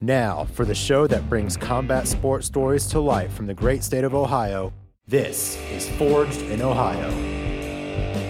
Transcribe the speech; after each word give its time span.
Now, 0.00 0.44
for 0.52 0.66
the 0.66 0.74
show 0.74 1.06
that 1.06 1.28
brings 1.30 1.56
combat 1.56 2.06
sports 2.06 2.46
stories 2.46 2.86
to 2.88 3.00
life 3.00 3.32
from 3.32 3.46
the 3.46 3.54
great 3.54 3.82
state 3.82 4.04
of 4.04 4.14
Ohio, 4.14 4.74
this 5.06 5.56
is 5.70 5.88
Forged 5.88 6.42
in 6.42 6.60
Ohio. 6.60 7.35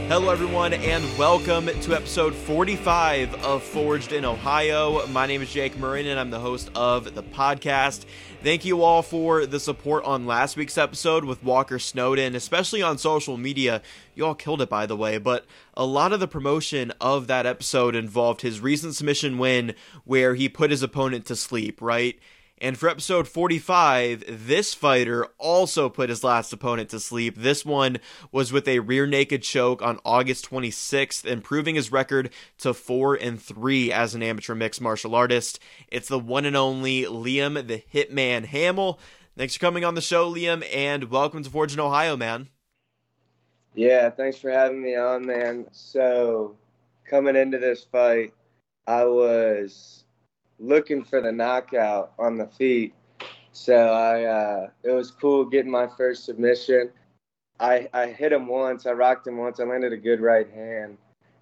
Hello, 0.08 0.30
everyone, 0.30 0.72
and 0.72 1.04
welcome 1.18 1.66
to 1.66 1.92
episode 1.92 2.32
45 2.32 3.34
of 3.44 3.60
Forged 3.60 4.12
in 4.12 4.24
Ohio. 4.24 5.04
My 5.08 5.26
name 5.26 5.42
is 5.42 5.52
Jake 5.52 5.74
Murren, 5.74 6.06
and 6.06 6.20
I'm 6.20 6.30
the 6.30 6.38
host 6.38 6.70
of 6.76 7.16
the 7.16 7.24
podcast. 7.24 8.04
Thank 8.40 8.64
you 8.64 8.84
all 8.84 9.02
for 9.02 9.46
the 9.46 9.58
support 9.58 10.04
on 10.04 10.24
last 10.24 10.56
week's 10.56 10.78
episode 10.78 11.24
with 11.24 11.42
Walker 11.42 11.80
Snowden, 11.80 12.36
especially 12.36 12.82
on 12.82 12.98
social 12.98 13.36
media. 13.36 13.82
You 14.14 14.26
all 14.26 14.36
killed 14.36 14.62
it, 14.62 14.70
by 14.70 14.86
the 14.86 14.96
way, 14.96 15.18
but 15.18 15.44
a 15.74 15.84
lot 15.84 16.12
of 16.12 16.20
the 16.20 16.28
promotion 16.28 16.92
of 17.00 17.26
that 17.26 17.44
episode 17.44 17.96
involved 17.96 18.42
his 18.42 18.60
recent 18.60 18.94
submission 18.94 19.38
win 19.38 19.74
where 20.04 20.36
he 20.36 20.48
put 20.48 20.70
his 20.70 20.84
opponent 20.84 21.26
to 21.26 21.34
sleep, 21.34 21.82
right? 21.82 22.16
And 22.58 22.78
for 22.78 22.88
episode 22.88 23.28
45, 23.28 24.46
this 24.46 24.72
fighter 24.72 25.26
also 25.36 25.90
put 25.90 26.08
his 26.08 26.24
last 26.24 26.54
opponent 26.54 26.88
to 26.88 27.00
sleep. 27.00 27.36
This 27.36 27.66
one 27.66 27.98
was 28.32 28.50
with 28.50 28.66
a 28.66 28.78
rear 28.78 29.06
naked 29.06 29.42
choke 29.42 29.82
on 29.82 30.00
August 30.06 30.50
26th, 30.50 31.26
improving 31.26 31.74
his 31.74 31.92
record 31.92 32.30
to 32.58 32.72
4 32.72 33.16
and 33.16 33.40
3 33.40 33.92
as 33.92 34.14
an 34.14 34.22
amateur 34.22 34.54
mixed 34.54 34.80
martial 34.80 35.14
artist. 35.14 35.58
It's 35.88 36.08
the 36.08 36.18
one 36.18 36.46
and 36.46 36.56
only 36.56 37.02
Liam 37.02 37.66
the 37.66 37.82
Hitman 37.92 38.46
Hamill. 38.46 38.98
Thanks 39.36 39.56
for 39.56 39.60
coming 39.60 39.84
on 39.84 39.94
the 39.94 40.00
show, 40.00 40.32
Liam, 40.32 40.66
and 40.74 41.10
welcome 41.10 41.42
to 41.42 41.50
Forged 41.50 41.74
in 41.74 41.80
Ohio, 41.80 42.16
man. 42.16 42.48
Yeah, 43.74 44.08
thanks 44.08 44.38
for 44.38 44.50
having 44.50 44.82
me 44.82 44.96
on, 44.96 45.26
man. 45.26 45.66
So, 45.72 46.56
coming 47.04 47.36
into 47.36 47.58
this 47.58 47.84
fight, 47.84 48.32
I 48.86 49.04
was 49.04 50.05
looking 50.58 51.04
for 51.04 51.20
the 51.20 51.32
knockout 51.32 52.12
on 52.18 52.38
the 52.38 52.46
feet. 52.46 52.94
So 53.52 53.74
I, 53.74 54.24
uh, 54.24 54.70
it 54.82 54.90
was 54.90 55.10
cool 55.10 55.44
getting 55.44 55.70
my 55.70 55.88
first 55.96 56.24
submission. 56.24 56.90
I, 57.58 57.88
I 57.92 58.08
hit 58.08 58.32
him 58.32 58.46
once. 58.46 58.86
I 58.86 58.92
rocked 58.92 59.26
him 59.26 59.38
once. 59.38 59.60
I 59.60 59.64
landed 59.64 59.92
a 59.92 59.96
good 59.96 60.20
right 60.20 60.48
hand, 60.50 60.98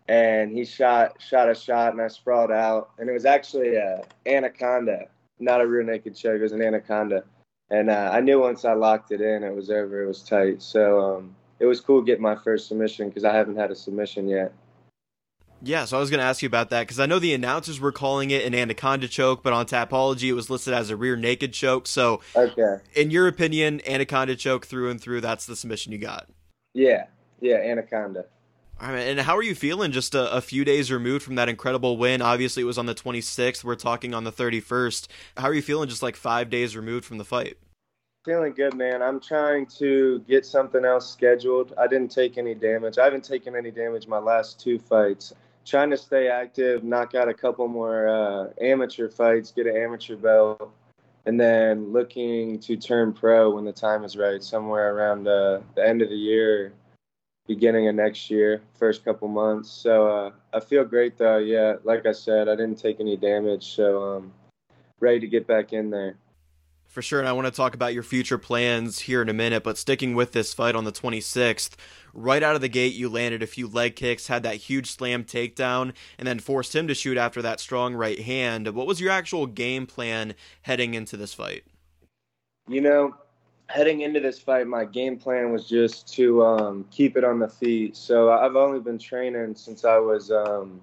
and 0.08 0.52
he 0.52 0.64
shot 0.64 1.20
shot 1.20 1.50
a 1.50 1.55
shot, 1.55 1.92
and 1.92 2.00
I 2.00 2.08
sprawled 2.08 2.52
out. 2.52 2.91
And 2.98 3.11
it 3.11 3.12
was 3.12 3.24
actually 3.24 3.74
a 3.74 4.05
anaconda, 4.27 5.08
not 5.41 5.61
a 5.61 5.67
rear 5.67 5.83
naked 5.83 6.14
choke. 6.14 6.39
It 6.39 6.42
was 6.42 6.52
an 6.52 6.62
anaconda, 6.62 7.24
and 7.70 7.91
uh, 7.91 8.11
I 8.12 8.20
knew 8.20 8.41
once 8.41 8.64
I 8.64 8.74
locked 8.74 9.11
it 9.11 9.20
in, 9.20 9.42
it 9.42 9.55
was 9.55 9.70
over. 9.70 10.05
It 10.05 10.06
was 10.06 10.22
tight. 10.22 10.62
So 10.62 11.00
um, 11.00 11.34
it 11.58 11.67
was 11.67 11.80
cool 11.80 12.00
getting 12.00 12.22
my 12.22 12.36
first 12.36 12.69
submission 12.69 13.08
because 13.08 13.24
I 13.24 13.34
haven't 13.34 13.56
had 13.56 13.72
a 13.72 13.74
submission 13.74 14.28
yet. 14.28 14.52
Yeah, 15.62 15.86
so 15.86 15.97
I 15.97 16.00
was 16.00 16.10
going 16.10 16.19
to 16.19 16.24
ask 16.24 16.42
you 16.42 16.47
about 16.47 16.70
that 16.70 16.83
because 16.83 17.00
I 17.00 17.06
know 17.06 17.19
the 17.19 17.33
announcers 17.33 17.80
were 17.80 17.92
calling 17.92 18.30
it 18.30 18.44
an 18.44 18.55
anaconda 18.55 19.08
choke, 19.08 19.42
but 19.42 19.52
on 19.52 19.66
Tapology 19.66 20.28
it 20.28 20.34
was 20.34 20.50
listed 20.50 20.74
as 20.74 20.91
a 20.91 20.96
rear 20.96 21.16
naked 21.16 21.52
choke. 21.52 21.86
So, 21.86 22.20
okay, 22.36 22.78
in 22.94 23.11
your 23.11 23.28
opinion, 23.28 23.80
anaconda 23.86 24.36
choke 24.36 24.66
through 24.66 24.91
and 24.91 25.00
through, 25.00 25.22
that's 25.22 25.46
the 25.46 25.56
submission 25.56 25.92
you 25.92 25.98
got. 25.98 26.28
Yeah, 26.74 27.06
yeah, 27.41 27.56
anaconda. 27.56 28.27
All 28.80 28.91
right, 28.91 29.06
and 29.06 29.20
how 29.20 29.36
are 29.36 29.42
you 29.42 29.55
feeling 29.55 29.92
just 29.92 30.14
a, 30.14 30.30
a, 30.33 30.41
few 30.41 30.64
days 30.64 30.91
removed 30.91 31.24
from 31.24 31.36
that 31.36 31.48
incredible 31.48 31.96
win? 31.96 32.20
Obviously, 32.20 32.64
it 32.64 32.66
was 32.66 32.77
on 32.77 32.86
the 32.86 32.94
26th. 32.94 33.62
We're 33.62 33.77
talking 33.77 34.12
on 34.12 34.24
the 34.24 34.33
31st. 34.33 35.06
How 35.36 35.48
are 35.48 35.55
you 35.55 35.62
feeling 35.62 35.89
just 35.89 36.02
like 36.02 36.16
five 36.16 36.50
days 36.50 36.77
removed 36.77 37.05
from 37.05 37.18
the 37.18 37.24
fight? 37.24 37.56
Feeling 38.24 38.52
good, 38.52 38.74
man. 38.74 39.00
I'm 39.00 39.20
trying 39.20 39.66
to 39.78 40.18
get 40.28 40.44
something 40.44 40.84
else 40.84 41.11
scheduled. 41.11 41.72
I 41.78 41.86
didn't 41.86 42.11
take 42.11 42.36
any 42.36 42.55
damage. 42.55 42.98
I 42.98 43.05
haven't 43.05 43.24
taken 43.24 43.55
any 43.55 43.70
damage 43.70 44.08
my 44.08 44.18
last 44.18 44.58
two 44.58 44.78
fights 44.78 45.33
trying 45.65 45.91
to 45.91 45.97
stay 45.97 46.29
active, 46.29 46.84
knock 46.84 47.15
out 47.15 47.29
a 47.29 47.34
couple 47.34 47.67
more 47.69 48.09
uh, 48.09 48.51
amateur 48.61 49.09
fights, 49.09 49.51
get 49.51 49.67
an 49.67 49.77
amateur 49.77 50.17
belt, 50.17 50.70
and 51.27 51.41
then 51.41 51.93
looking 51.93 52.59
to 52.61 52.77
turn 52.77 53.12
pro 53.12 53.51
when 53.51 53.65
the 53.65 53.73
time 53.73 54.05
is 54.05 54.17
right, 54.17 54.42
somewhere 54.42 54.95
around 54.95 55.27
uh, 55.27 55.61
the 55.75 55.87
end 55.87 56.03
of 56.03 56.11
the 56.11 56.17
year, 56.17 56.73
beginning 57.47 57.89
of 57.89 57.95
next 57.95 58.30
year, 58.30 58.63
first 58.74 59.05
couple 59.05 59.29
months. 59.29 59.70
So 59.70 60.08
uh, 60.08 60.30
I 60.53 60.61
feel 60.61 60.85
great 60.85 61.17
though. 61.17 61.39
Yeah, 61.39 61.77
like 61.85 62.07
I 62.07 62.13
said, 62.13 62.48
I 62.48 62.57
didn't 62.57 62.77
take 62.77 63.01
any 63.01 63.17
damage, 63.17 63.74
so 63.74 64.17
um, 64.17 64.33
ready 65.01 65.20
to 65.20 65.27
get 65.27 65.47
back 65.47 65.73
in 65.73 65.91
there. 65.91 66.17
For 66.86 67.03
sure, 67.03 67.19
and 67.19 67.29
I 67.29 67.33
want 67.33 67.47
to 67.47 67.51
talk 67.51 67.74
about 67.74 67.92
your 67.92 68.05
future 68.05 68.39
plans 68.39 69.01
here 69.01 69.20
in 69.20 69.29
a 69.29 69.33
minute, 69.33 69.64
but 69.64 69.77
sticking 69.77 70.14
with 70.14 70.30
this 70.30 70.55
fight 70.55 70.77
on 70.77 70.85
the 70.85 70.92
26th, 70.92 71.70
right 72.14 72.42
out 72.42 72.55
of 72.55 72.61
the 72.61 72.69
gate, 72.69 72.95
you 72.95 73.08
landed 73.08 73.42
a 73.42 73.47
few 73.47 73.69
leg 73.69 73.97
kicks, 73.97 74.29
had 74.29 74.42
that 74.45 74.57
huge 74.57 74.91
slam 74.91 75.25
takedown, 75.25 75.92
and 76.19 76.27
then 76.27 76.39
forced 76.39 76.75
him 76.75 76.89
to 76.89 76.95
shoot 76.95 77.19
after 77.19 77.42
that 77.42 77.61
strong 77.61 77.95
right 77.95 78.20
hand. 78.20 78.69
What 78.69 78.86
was 78.86 79.01
your 79.01 79.11
actual 79.11 79.47
game 79.47 79.86
plan 79.86 80.35
heading 80.63 80.95
into 80.95 81.17
this 81.17 81.35
fight? 81.35 81.64
You 82.69 82.80
know, 82.80 83.14
heading 83.69 84.01
into 84.01 84.20
this 84.20 84.39
fight, 84.39 84.67
my 84.67 84.85
game 84.85 85.19
plan 85.19 85.53
was 85.53 85.69
just 85.69 86.13
to 86.14 86.45
um, 86.45 86.86
keep 86.91 87.17
it 87.17 87.24
on 87.24 87.39
the 87.39 87.48
feet. 87.48 87.97
So 87.97 88.30
I've 88.30 88.57
only 88.57 88.80
been 88.80 88.98
training 88.98 89.55
since 89.57 89.85
I 89.85 89.98
was 89.98 90.30
um, 90.30 90.80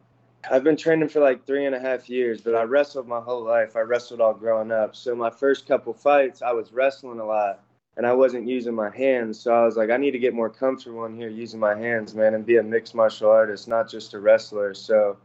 I've 0.50 0.64
been 0.64 0.78
training 0.78 1.10
for 1.10 1.20
like 1.20 1.46
three 1.46 1.66
and 1.66 1.76
a 1.76 1.80
half 1.80 2.10
years, 2.10 2.42
but 2.42 2.56
I 2.56 2.64
wrestled 2.64 3.08
my 3.08 3.20
whole 3.20 3.44
life. 3.44 3.76
I 3.76 3.82
wrestled 3.82 4.22
all 4.22 4.34
growing 4.34 4.72
up. 4.72 4.96
So 4.96 5.16
my 5.16 5.30
first 5.30 5.68
couple 5.68 5.94
fights, 5.94 6.42
I 6.42 6.52
was 6.52 6.72
wrestling 6.74 7.20
a 7.20 7.26
lot 7.26 7.60
and 7.98 8.06
I 8.06 8.14
wasn't 8.14 8.48
using 8.48 8.74
my 8.74 8.90
hands. 8.90 9.40
So 9.40 9.54
I 9.54 9.66
was 9.66 9.76
like, 9.76 9.90
I 9.90 9.98
need 9.98 10.12
to 10.12 10.20
get 10.20 10.34
more 10.34 10.50
comfortable 10.50 11.06
in 11.06 11.16
here 11.16 11.30
using 11.30 11.60
my 11.60 11.76
hands, 11.76 12.16
man, 12.16 12.34
and 12.34 12.46
be 12.46 12.58
a 12.58 12.64
mixed 12.64 12.96
martial 12.96 13.30
artist, 13.30 13.68
not 13.68 13.90
just 13.90 14.14
a 14.14 14.20
wrestler. 14.20 14.74
So 14.74 15.18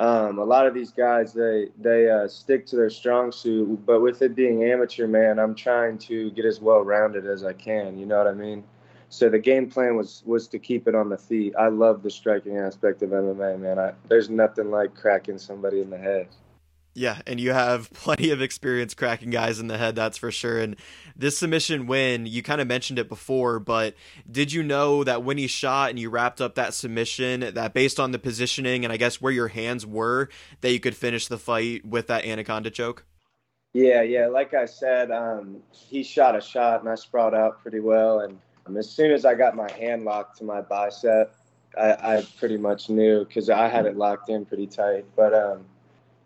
um, 0.00 0.38
a 0.38 0.44
lot 0.44 0.66
of 0.66 0.74
these 0.74 0.90
guys, 0.90 1.32
they 1.32 1.68
they 1.78 2.10
uh, 2.10 2.28
stick 2.28 2.66
to 2.66 2.76
their 2.76 2.90
strong 2.90 3.32
suit, 3.32 3.84
but 3.86 4.00
with 4.00 4.22
it 4.22 4.34
being 4.34 4.64
amateur, 4.64 5.06
man, 5.06 5.38
I'm 5.38 5.54
trying 5.54 5.98
to 5.98 6.30
get 6.32 6.44
as 6.44 6.60
well 6.60 6.80
rounded 6.82 7.26
as 7.26 7.44
I 7.44 7.52
can. 7.52 7.98
You 7.98 8.06
know 8.06 8.18
what 8.18 8.26
I 8.26 8.34
mean? 8.34 8.64
So 9.10 9.28
the 9.28 9.38
game 9.38 9.68
plan 9.68 9.96
was 9.96 10.22
was 10.24 10.48
to 10.48 10.58
keep 10.58 10.88
it 10.88 10.94
on 10.94 11.08
the 11.08 11.18
feet. 11.18 11.54
I 11.58 11.68
love 11.68 12.02
the 12.02 12.10
striking 12.10 12.56
aspect 12.56 13.02
of 13.02 13.10
MMA, 13.10 13.60
man. 13.60 13.78
I, 13.78 13.92
there's 14.08 14.30
nothing 14.30 14.70
like 14.70 14.94
cracking 14.94 15.38
somebody 15.38 15.80
in 15.80 15.90
the 15.90 15.98
head. 15.98 16.28
Yeah, 16.94 17.20
and 17.26 17.40
you 17.40 17.52
have 17.52 17.90
plenty 17.94 18.30
of 18.30 18.42
experience 18.42 18.94
cracking 18.94 19.30
guys 19.30 19.58
in 19.58 19.68
the 19.68 19.78
head, 19.78 19.96
that's 19.96 20.18
for 20.18 20.30
sure. 20.30 20.60
And 20.60 20.76
this 21.16 21.38
submission 21.38 21.86
win, 21.86 22.26
you 22.26 22.42
kind 22.42 22.60
of 22.60 22.66
mentioned 22.66 22.98
it 22.98 23.08
before, 23.08 23.58
but 23.58 23.94
did 24.30 24.52
you 24.52 24.62
know 24.62 25.04
that 25.04 25.22
when 25.22 25.38
he 25.38 25.46
shot 25.46 25.90
and 25.90 25.98
you 25.98 26.10
wrapped 26.10 26.40
up 26.40 26.54
that 26.56 26.74
submission, 26.74 27.40
that 27.54 27.72
based 27.72 27.98
on 27.98 28.12
the 28.12 28.18
positioning 28.18 28.84
and 28.84 28.92
I 28.92 28.96
guess 28.96 29.20
where 29.20 29.32
your 29.32 29.48
hands 29.48 29.86
were, 29.86 30.28
that 30.60 30.72
you 30.72 30.80
could 30.80 30.96
finish 30.96 31.26
the 31.26 31.38
fight 31.38 31.84
with 31.86 32.08
that 32.08 32.24
anaconda 32.24 32.70
choke? 32.70 33.04
Yeah, 33.72 34.02
yeah. 34.02 34.26
Like 34.26 34.52
I 34.52 34.66
said, 34.66 35.10
um, 35.10 35.62
he 35.70 36.02
shot 36.02 36.36
a 36.36 36.40
shot 36.42 36.80
and 36.80 36.88
I 36.90 36.94
sprawled 36.94 37.34
out 37.34 37.62
pretty 37.62 37.80
well. 37.80 38.20
And 38.20 38.38
um, 38.66 38.76
as 38.76 38.90
soon 38.90 39.12
as 39.12 39.24
I 39.24 39.34
got 39.34 39.56
my 39.56 39.70
hand 39.72 40.04
locked 40.04 40.38
to 40.38 40.44
my 40.44 40.60
bicep, 40.60 41.34
I, 41.78 41.92
I 41.92 42.26
pretty 42.38 42.58
much 42.58 42.90
knew 42.90 43.24
because 43.24 43.48
I 43.48 43.68
had 43.68 43.86
it 43.86 43.96
locked 43.96 44.28
in 44.28 44.44
pretty 44.44 44.66
tight. 44.66 45.06
But 45.16 45.32
um, 45.32 45.64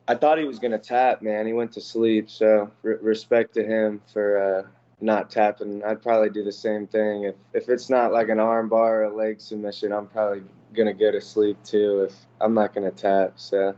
I 0.09 0.15
thought 0.15 0.39
he 0.39 0.45
was 0.45 0.59
gonna 0.59 0.79
tap, 0.79 1.23
man. 1.23 1.47
He 1.47 1.53
went 1.53 1.73
to 1.73 1.81
sleep, 1.81 2.31
so 2.31 2.71
re- 2.83 2.97
respect 3.01 3.55
to 3.55 3.65
him 3.65 4.01
for 4.13 4.39
uh, 4.39 4.69
not 5.01 5.31
tapping. 5.31 5.83
I'd 5.85 6.03
probably 6.03 6.31
do 6.31 6.45
the 6.45 6.53
same 6.53 6.87
thing 6.87 7.25
if 7.25 7.35
if 7.53 7.69
it's 7.69 7.91
not 7.91 8.13
like 8.13 8.29
an 8.29 8.39
arm 8.39 8.69
bar 8.69 9.03
or 9.03 9.05
a 9.05 9.15
leg 9.15 9.41
submission. 9.41 9.93
I'm 9.93 10.07
probably 10.07 10.43
gonna 10.75 10.95
go 10.95 11.11
to 11.11 11.21
sleep 11.21 11.59
too 11.65 12.07
if 12.09 12.15
I'm 12.41 12.55
not 12.55 12.75
gonna 12.75 12.93
tap. 12.93 13.33
So. 13.37 13.75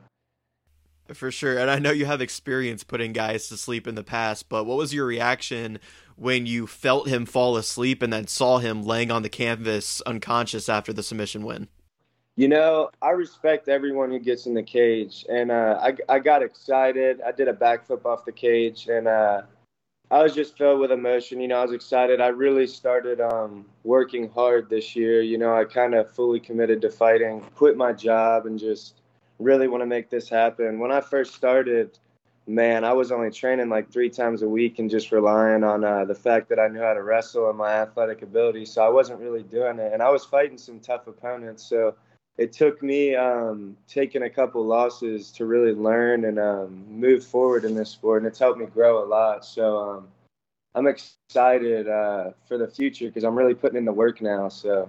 For 1.14 1.30
sure. 1.30 1.56
And 1.58 1.70
I 1.70 1.78
know 1.78 1.90
you 1.90 2.04
have 2.04 2.20
experience 2.20 2.84
putting 2.84 3.14
guys 3.14 3.48
to 3.48 3.56
sleep 3.56 3.86
in 3.86 3.94
the 3.94 4.04
past, 4.04 4.50
but 4.50 4.64
what 4.64 4.76
was 4.76 4.92
your 4.92 5.06
reaction 5.06 5.78
when 6.16 6.44
you 6.44 6.66
felt 6.66 7.08
him 7.08 7.24
fall 7.24 7.56
asleep 7.56 8.02
and 8.02 8.12
then 8.12 8.26
saw 8.26 8.58
him 8.58 8.82
laying 8.82 9.10
on 9.10 9.22
the 9.22 9.30
canvas 9.30 10.02
unconscious 10.02 10.68
after 10.68 10.92
the 10.92 11.02
submission 11.02 11.44
win? 11.44 11.68
You 12.38 12.46
know, 12.46 12.90
I 13.02 13.10
respect 13.10 13.68
everyone 13.68 14.12
who 14.12 14.20
gets 14.20 14.46
in 14.46 14.54
the 14.54 14.62
cage, 14.62 15.26
and 15.28 15.50
uh, 15.50 15.80
I, 15.82 15.96
I 16.08 16.18
got 16.20 16.40
excited. 16.40 17.20
I 17.20 17.32
did 17.32 17.48
a 17.48 17.52
backflip 17.52 18.06
off 18.06 18.24
the 18.24 18.30
cage, 18.30 18.86
and 18.86 19.08
uh, 19.08 19.42
I 20.12 20.22
was 20.22 20.36
just 20.36 20.56
filled 20.56 20.78
with 20.78 20.92
emotion. 20.92 21.40
You 21.40 21.48
know, 21.48 21.58
I 21.58 21.64
was 21.64 21.72
excited. 21.72 22.20
I 22.20 22.28
really 22.28 22.68
started 22.68 23.20
um, 23.20 23.66
working 23.82 24.30
hard 24.30 24.70
this 24.70 24.94
year. 24.94 25.20
You 25.20 25.36
know, 25.36 25.52
I 25.52 25.64
kind 25.64 25.96
of 25.96 26.12
fully 26.12 26.38
committed 26.38 26.80
to 26.82 26.90
fighting, 26.90 27.40
quit 27.56 27.76
my 27.76 27.92
job, 27.92 28.46
and 28.46 28.56
just 28.56 29.00
really 29.40 29.66
want 29.66 29.82
to 29.82 29.86
make 29.86 30.08
this 30.08 30.28
happen. 30.28 30.78
When 30.78 30.92
I 30.92 31.00
first 31.00 31.34
started, 31.34 31.98
man, 32.46 32.84
I 32.84 32.92
was 32.92 33.10
only 33.10 33.32
training 33.32 33.68
like 33.68 33.90
three 33.90 34.10
times 34.10 34.42
a 34.42 34.48
week 34.48 34.78
and 34.78 34.88
just 34.88 35.10
relying 35.10 35.64
on 35.64 35.82
uh, 35.82 36.04
the 36.04 36.14
fact 36.14 36.48
that 36.50 36.60
I 36.60 36.68
knew 36.68 36.82
how 36.82 36.94
to 36.94 37.02
wrestle 37.02 37.48
and 37.48 37.58
my 37.58 37.72
athletic 37.72 38.22
ability. 38.22 38.64
So 38.64 38.86
I 38.86 38.90
wasn't 38.90 39.18
really 39.18 39.42
doing 39.42 39.80
it. 39.80 39.92
And 39.92 40.00
I 40.00 40.10
was 40.10 40.24
fighting 40.24 40.56
some 40.56 40.78
tough 40.78 41.08
opponents. 41.08 41.64
So 41.64 41.96
it 42.38 42.52
took 42.52 42.82
me 42.84 43.16
um, 43.16 43.76
taking 43.88 44.22
a 44.22 44.30
couple 44.30 44.64
losses 44.64 45.32
to 45.32 45.44
really 45.44 45.72
learn 45.72 46.24
and 46.24 46.38
um, 46.38 46.84
move 46.88 47.24
forward 47.24 47.64
in 47.64 47.74
this 47.74 47.90
sport. 47.90 48.22
And 48.22 48.28
it's 48.28 48.38
helped 48.38 48.60
me 48.60 48.66
grow 48.66 49.04
a 49.04 49.06
lot. 49.06 49.44
So 49.44 49.76
um, 49.76 50.08
I'm 50.76 50.86
excited 50.86 51.88
uh, 51.88 52.30
for 52.46 52.56
the 52.56 52.68
future 52.68 53.06
because 53.06 53.24
I'm 53.24 53.36
really 53.36 53.54
putting 53.54 53.76
in 53.76 53.84
the 53.84 53.92
work 53.92 54.22
now. 54.22 54.48
So 54.48 54.88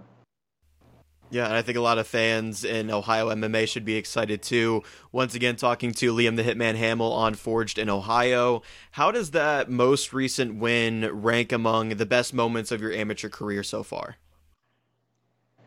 Yeah, 1.32 1.46
and 1.46 1.56
I 1.56 1.64
think 1.64 1.76
a 1.76 1.82
lot 1.82 1.98
of 1.98 2.06
fans 2.06 2.64
in 2.64 2.92
Ohio 2.92 3.30
MMA 3.30 3.68
should 3.68 3.86
be 3.86 3.96
excited 3.96 4.44
too. 4.44 4.84
Once 5.12 5.34
again, 5.34 5.56
talking 5.56 5.92
to 5.94 6.14
Liam 6.14 6.36
the 6.36 6.44
Hitman 6.44 6.76
Hamill 6.76 7.12
on 7.12 7.34
Forged 7.34 7.80
in 7.80 7.90
Ohio. 7.90 8.62
How 8.92 9.10
does 9.10 9.32
that 9.32 9.72
most 9.72 10.14
recent 10.14 10.58
win 10.58 11.10
rank 11.12 11.52
among 11.52 11.90
the 11.90 12.06
best 12.06 12.32
moments 12.32 12.72
of 12.72 12.80
your 12.80 12.94
amateur 12.94 13.30
career 13.30 13.64
so 13.64 13.82
far? 13.82 14.18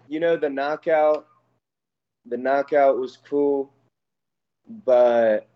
You 0.08 0.20
know, 0.20 0.36
the 0.36 0.50
knockout, 0.50 1.26
the 2.26 2.36
knockout 2.36 2.98
was 2.98 3.18
cool, 3.28 3.72
but 4.84 5.48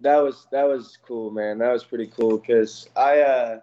that 0.00 0.16
was 0.16 0.46
that 0.52 0.66
was 0.66 0.98
cool, 1.06 1.30
man. 1.30 1.58
That 1.58 1.72
was 1.72 1.84
pretty 1.84 2.06
cool 2.06 2.38
because 2.38 2.88
I, 2.96 3.20
uh, 3.20 3.60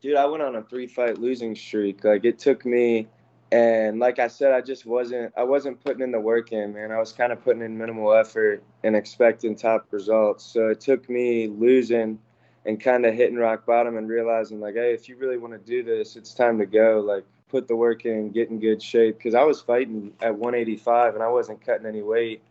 dude, 0.00 0.16
I 0.16 0.26
went 0.26 0.42
on 0.42 0.56
a 0.56 0.62
three 0.62 0.86
fight 0.86 1.18
losing 1.18 1.54
streak. 1.54 2.04
Like 2.04 2.24
it 2.24 2.38
took 2.38 2.64
me 2.64 3.08
and 3.52 4.00
like 4.00 4.18
I 4.18 4.28
said, 4.28 4.52
I 4.52 4.60
just 4.60 4.86
wasn't 4.86 5.32
I 5.36 5.44
wasn't 5.44 5.82
putting 5.84 6.02
in 6.02 6.10
the 6.10 6.20
work 6.20 6.52
in, 6.52 6.74
man. 6.74 6.90
I 6.90 6.98
was 6.98 7.12
kind 7.12 7.32
of 7.32 7.42
putting 7.42 7.62
in 7.62 7.78
minimal 7.78 8.12
effort 8.12 8.62
and 8.82 8.96
expecting 8.96 9.54
top 9.54 9.86
results. 9.90 10.44
So 10.44 10.68
it 10.68 10.80
took 10.80 11.08
me 11.08 11.46
losing 11.46 12.18
and 12.64 12.80
kind 12.80 13.06
of 13.06 13.14
hitting 13.14 13.36
rock 13.36 13.64
bottom 13.64 13.96
and 13.96 14.08
realizing 14.08 14.60
like, 14.60 14.74
hey, 14.74 14.92
if 14.92 15.08
you 15.08 15.16
really 15.16 15.38
want 15.38 15.52
to 15.52 15.58
do 15.58 15.84
this, 15.84 16.16
it's 16.16 16.34
time 16.34 16.58
to 16.58 16.66
go. 16.66 17.00
Like 17.06 17.24
put 17.48 17.68
the 17.68 17.76
work 17.76 18.04
in, 18.04 18.30
get 18.30 18.50
in 18.50 18.60
good 18.60 18.82
shape. 18.82 19.18
Because 19.18 19.34
I 19.34 19.42
was 19.42 19.60
fighting 19.60 20.12
at 20.20 20.34
185 20.34 21.14
and 21.14 21.22
I 21.22 21.28
wasn't 21.28 21.64
cutting 21.64 21.86
any 21.86 22.02
weight. 22.02 22.42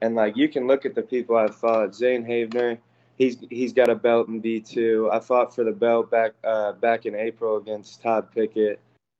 And 0.00 0.14
like 0.14 0.36
you 0.36 0.48
can 0.48 0.66
look 0.66 0.84
at 0.84 0.94
the 0.94 1.02
people 1.02 1.36
I've 1.36 1.56
fought, 1.56 1.94
Zane 1.94 2.24
Havner. 2.24 2.78
He's 3.16 3.38
he's 3.48 3.72
got 3.72 3.88
a 3.88 3.94
belt 3.94 4.28
in 4.28 4.42
B2. 4.42 5.10
I 5.10 5.20
fought 5.20 5.54
for 5.54 5.64
the 5.64 5.72
belt 5.72 6.10
back 6.10 6.32
uh, 6.44 6.72
back 6.72 7.06
in 7.06 7.14
April 7.14 7.56
against 7.56 8.02
Todd 8.02 8.30
Pickett 8.30 8.78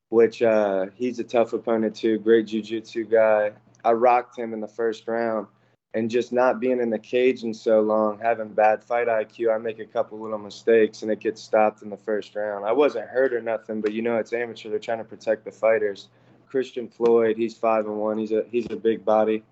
which 0.09 0.43
uh, 0.43 0.87
he's 0.95 1.19
a 1.19 1.25
tough 1.25 1.53
opponent 1.53 1.95
too. 1.95 2.19
Great 2.19 2.47
jiu-jitsu 2.47 3.07
guy. 3.07 3.53
I 3.85 3.93
rocked 3.93 4.39
him 4.39 4.53
in 4.53 4.61
the 4.61 4.69
first 4.69 5.07
round, 5.09 5.47
and 5.97 6.11
just 6.11 6.31
not 6.31 6.61
being 6.61 6.79
in 6.79 6.91
the 6.91 6.99
cage 6.99 7.43
in 7.43 7.55
so 7.55 7.81
long, 7.81 8.19
having 8.19 8.49
bad 8.49 8.85
fight 8.85 9.09
IQ, 9.09 9.55
I 9.55 9.57
make 9.57 9.79
a 9.79 9.87
couple 9.87 10.21
little 10.21 10.39
mistakes 10.39 11.01
and 11.01 11.11
it 11.11 11.21
gets 11.21 11.43
stopped 11.43 11.81
in 11.81 11.89
the 11.89 11.97
first 11.97 12.37
round. 12.37 12.67
I 12.67 12.73
wasn't 12.73 13.09
hurt 13.09 13.33
or 13.33 13.41
nothing, 13.41 13.81
but 13.81 13.95
you 13.95 14.03
know 14.03 14.19
it's 14.19 14.35
amateur. 14.35 14.69
They're 14.69 14.79
trying 14.79 14.99
to 14.99 15.05
protect 15.05 15.47
the 15.47 15.51
fighters. 15.51 16.09
Christian 16.49 16.87
Floyd, 16.87 17.39
he's 17.39 17.57
five 17.57 17.87
and 17.87 17.97
one. 17.97 18.19
He's 18.19 18.31
a 18.31 18.45
he's 18.51 18.67
a 18.69 18.77
big 18.77 19.07
body. 19.07 19.43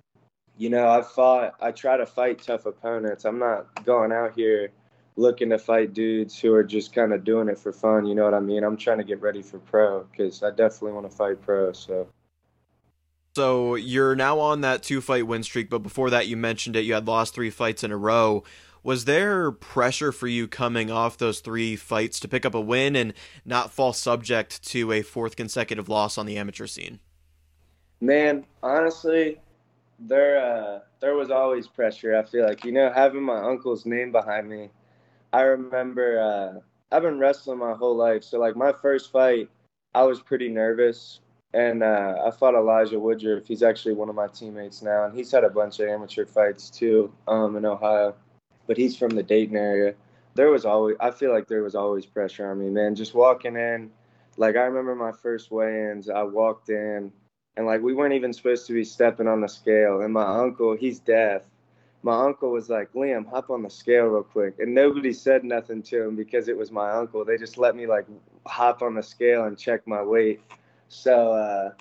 You 0.58 0.68
know, 0.68 0.86
I 0.86 1.00
fought. 1.00 1.54
I 1.62 1.72
try 1.72 1.96
to 1.96 2.04
fight 2.04 2.42
tough 2.42 2.66
opponents. 2.66 3.24
I'm 3.24 3.38
not 3.38 3.82
going 3.86 4.12
out 4.12 4.34
here 4.36 4.70
looking 5.16 5.48
to 5.48 5.58
fight 5.58 5.94
dudes 5.94 6.38
who 6.38 6.52
are 6.52 6.62
just 6.62 6.92
kind 6.92 7.14
of 7.14 7.24
doing 7.24 7.48
it 7.48 7.58
for 7.58 7.72
fun. 7.72 8.04
You 8.04 8.14
know 8.14 8.24
what 8.24 8.34
I 8.34 8.40
mean? 8.40 8.64
I'm 8.64 8.76
trying 8.76 8.98
to 8.98 9.04
get 9.04 9.22
ready 9.22 9.40
for 9.40 9.60
pro 9.60 10.04
because 10.04 10.42
I 10.42 10.50
definitely 10.50 10.92
want 10.92 11.10
to 11.10 11.16
fight 11.16 11.40
pro. 11.40 11.72
So. 11.72 12.06
So 13.36 13.74
you're 13.74 14.14
now 14.14 14.38
on 14.38 14.60
that 14.62 14.82
two 14.82 15.00
fight 15.00 15.26
win 15.26 15.42
streak, 15.42 15.70
but 15.70 15.80
before 15.80 16.10
that, 16.10 16.28
you 16.28 16.36
mentioned 16.36 16.76
it. 16.76 16.84
You 16.84 16.94
had 16.94 17.06
lost 17.06 17.34
three 17.34 17.50
fights 17.50 17.82
in 17.84 17.90
a 17.90 17.96
row. 17.96 18.44
Was 18.82 19.06
there 19.06 19.50
pressure 19.50 20.12
for 20.12 20.26
you 20.26 20.46
coming 20.46 20.90
off 20.90 21.16
those 21.16 21.40
three 21.40 21.74
fights 21.74 22.20
to 22.20 22.28
pick 22.28 22.44
up 22.44 22.54
a 22.54 22.60
win 22.60 22.94
and 22.94 23.14
not 23.44 23.72
fall 23.72 23.92
subject 23.92 24.62
to 24.68 24.92
a 24.92 25.02
fourth 25.02 25.36
consecutive 25.36 25.88
loss 25.88 26.18
on 26.18 26.26
the 26.26 26.36
amateur 26.36 26.66
scene? 26.66 27.00
Man, 28.00 28.44
honestly, 28.62 29.40
there 29.98 30.38
uh, 30.38 30.80
there 31.00 31.14
was 31.14 31.30
always 31.30 31.66
pressure. 31.66 32.16
I 32.16 32.24
feel 32.24 32.46
like 32.46 32.64
you 32.64 32.72
know 32.72 32.92
having 32.94 33.22
my 33.22 33.38
uncle's 33.38 33.86
name 33.86 34.12
behind 34.12 34.48
me 34.48 34.70
I 35.34 35.42
remember 35.42 36.20
uh, 36.20 36.60
I've 36.94 37.02
been 37.02 37.18
wrestling 37.18 37.58
my 37.58 37.74
whole 37.74 37.96
life. 37.96 38.22
So 38.22 38.38
like 38.38 38.54
my 38.54 38.72
first 38.72 39.10
fight, 39.10 39.48
I 39.92 40.04
was 40.04 40.20
pretty 40.20 40.48
nervous, 40.48 41.18
and 41.54 41.82
uh, 41.82 42.16
I 42.26 42.30
fought 42.30 42.54
Elijah 42.54 42.98
Woodruff. 42.98 43.46
He's 43.46 43.62
actually 43.62 43.94
one 43.94 44.08
of 44.08 44.14
my 44.14 44.28
teammates 44.28 44.82
now, 44.82 45.04
and 45.04 45.16
he's 45.16 45.30
had 45.30 45.44
a 45.44 45.50
bunch 45.50 45.80
of 45.80 45.88
amateur 45.88 46.26
fights 46.26 46.70
too 46.70 47.12
um, 47.28 47.56
in 47.56 47.64
Ohio, 47.64 48.14
but 48.66 48.76
he's 48.76 48.96
from 48.96 49.10
the 49.10 49.22
Dayton 49.22 49.56
area. 49.56 49.94
There 50.34 50.50
was 50.50 50.64
always 50.64 50.96
I 51.00 51.10
feel 51.10 51.32
like 51.32 51.46
there 51.46 51.62
was 51.62 51.74
always 51.74 52.06
pressure 52.06 52.50
on 52.50 52.58
me, 52.58 52.68
man. 52.68 52.94
Just 52.94 53.14
walking 53.14 53.56
in, 53.56 53.90
like 54.36 54.56
I 54.56 54.62
remember 54.62 54.94
my 54.94 55.12
first 55.12 55.50
weigh-ins. 55.50 56.10
I 56.10 56.22
walked 56.24 56.68
in, 56.68 57.12
and 57.56 57.66
like 57.66 57.82
we 57.82 57.94
weren't 57.94 58.14
even 58.14 58.32
supposed 58.32 58.66
to 58.66 58.72
be 58.72 58.84
stepping 58.84 59.28
on 59.28 59.40
the 59.40 59.48
scale, 59.48 60.02
and 60.02 60.12
my 60.12 60.26
uncle, 60.26 60.76
he's 60.76 60.98
deaf 60.98 61.42
my 62.04 62.22
uncle 62.22 62.50
was 62.50 62.68
like, 62.68 62.92
Liam, 62.92 63.26
hop 63.26 63.48
on 63.48 63.62
the 63.62 63.70
scale 63.70 64.04
real 64.04 64.22
quick. 64.22 64.58
And 64.58 64.74
nobody 64.74 65.10
said 65.10 65.42
nothing 65.42 65.82
to 65.84 66.02
him 66.02 66.16
because 66.16 66.48
it 66.48 66.56
was 66.56 66.70
my 66.70 66.90
uncle. 66.90 67.24
They 67.24 67.38
just 67.38 67.56
let 67.56 67.74
me 67.74 67.86
like 67.86 68.04
hop 68.46 68.82
on 68.82 68.94
the 68.94 69.02
scale 69.02 69.44
and 69.44 69.56
check 69.56 69.86
my 69.86 70.02
weight. 70.02 70.42
So, 70.88 71.32
uh, 71.32 71.72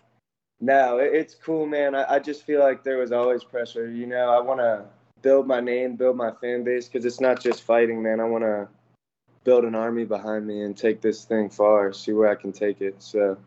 no, 0.60 0.98
it, 0.98 1.14
it's 1.14 1.36
cool, 1.36 1.66
man. 1.66 1.96
I, 1.96 2.16
I 2.16 2.20
just 2.20 2.44
feel 2.44 2.60
like 2.60 2.84
there 2.84 2.98
was 2.98 3.12
always 3.12 3.44
pressure. 3.44 3.90
You 3.90 4.08
know, 4.08 4.30
I 4.30 4.40
want 4.40 4.60
to 4.60 4.86
build 5.22 5.48
my 5.48 5.60
name, 5.60 5.96
build 5.96 6.16
my 6.16 6.32
fan 6.32 6.64
base 6.64 6.88
because 6.88 7.06
it's 7.06 7.22
not 7.22 7.42
just 7.42 7.64
fighting, 7.64 8.02
man. 8.02 8.20
I 8.20 8.26
want 8.26 8.44
to 8.44 8.68
build 9.44 9.66
an 9.66 9.76
army 9.76 10.06
behind 10.06 10.48
me 10.48 10.62
and 10.62 10.76
take 10.76 11.02
this 11.02 11.26
thing 11.26 11.50
far, 11.50 11.92
see 11.94 12.14
where 12.14 12.30
I 12.30 12.36
can 12.36 12.52
take 12.52 12.82
it. 12.82 13.02
So, 13.02 13.38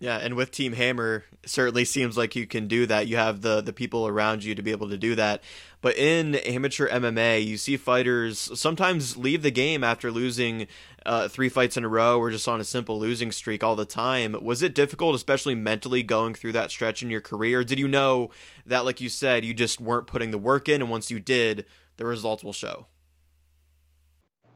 yeah, 0.00 0.18
and 0.18 0.34
with 0.34 0.52
Team 0.52 0.74
Hammer, 0.74 1.24
certainly 1.44 1.84
seems 1.84 2.16
like 2.16 2.36
you 2.36 2.46
can 2.46 2.68
do 2.68 2.86
that. 2.86 3.08
You 3.08 3.16
have 3.16 3.40
the 3.40 3.60
the 3.60 3.72
people 3.72 4.06
around 4.06 4.44
you 4.44 4.54
to 4.54 4.62
be 4.62 4.70
able 4.70 4.88
to 4.90 4.96
do 4.96 5.16
that. 5.16 5.42
But 5.80 5.96
in 5.96 6.36
amateur 6.36 6.88
MMA, 6.88 7.44
you 7.44 7.56
see 7.56 7.76
fighters 7.76 8.38
sometimes 8.58 9.16
leave 9.16 9.42
the 9.42 9.50
game 9.50 9.82
after 9.82 10.12
losing 10.12 10.68
uh, 11.08 11.26
three 11.26 11.48
fights 11.48 11.78
in 11.78 11.84
a 11.84 11.88
row 11.88 12.18
or 12.18 12.30
just 12.30 12.46
on 12.46 12.60
a 12.60 12.64
simple 12.64 12.98
losing 12.98 13.32
streak 13.32 13.64
all 13.64 13.74
the 13.74 13.86
time. 13.86 14.36
Was 14.42 14.62
it 14.62 14.74
difficult, 14.74 15.14
especially 15.14 15.54
mentally, 15.54 16.02
going 16.02 16.34
through 16.34 16.52
that 16.52 16.70
stretch 16.70 17.02
in 17.02 17.08
your 17.08 17.22
career? 17.22 17.64
Did 17.64 17.78
you 17.78 17.88
know 17.88 18.30
that, 18.66 18.84
like 18.84 19.00
you 19.00 19.08
said, 19.08 19.42
you 19.42 19.54
just 19.54 19.80
weren't 19.80 20.06
putting 20.06 20.32
the 20.32 20.38
work 20.38 20.68
in, 20.68 20.82
and 20.82 20.90
once 20.90 21.10
you 21.10 21.18
did, 21.18 21.64
the 21.96 22.04
results 22.04 22.44
will 22.44 22.52
show? 22.52 22.86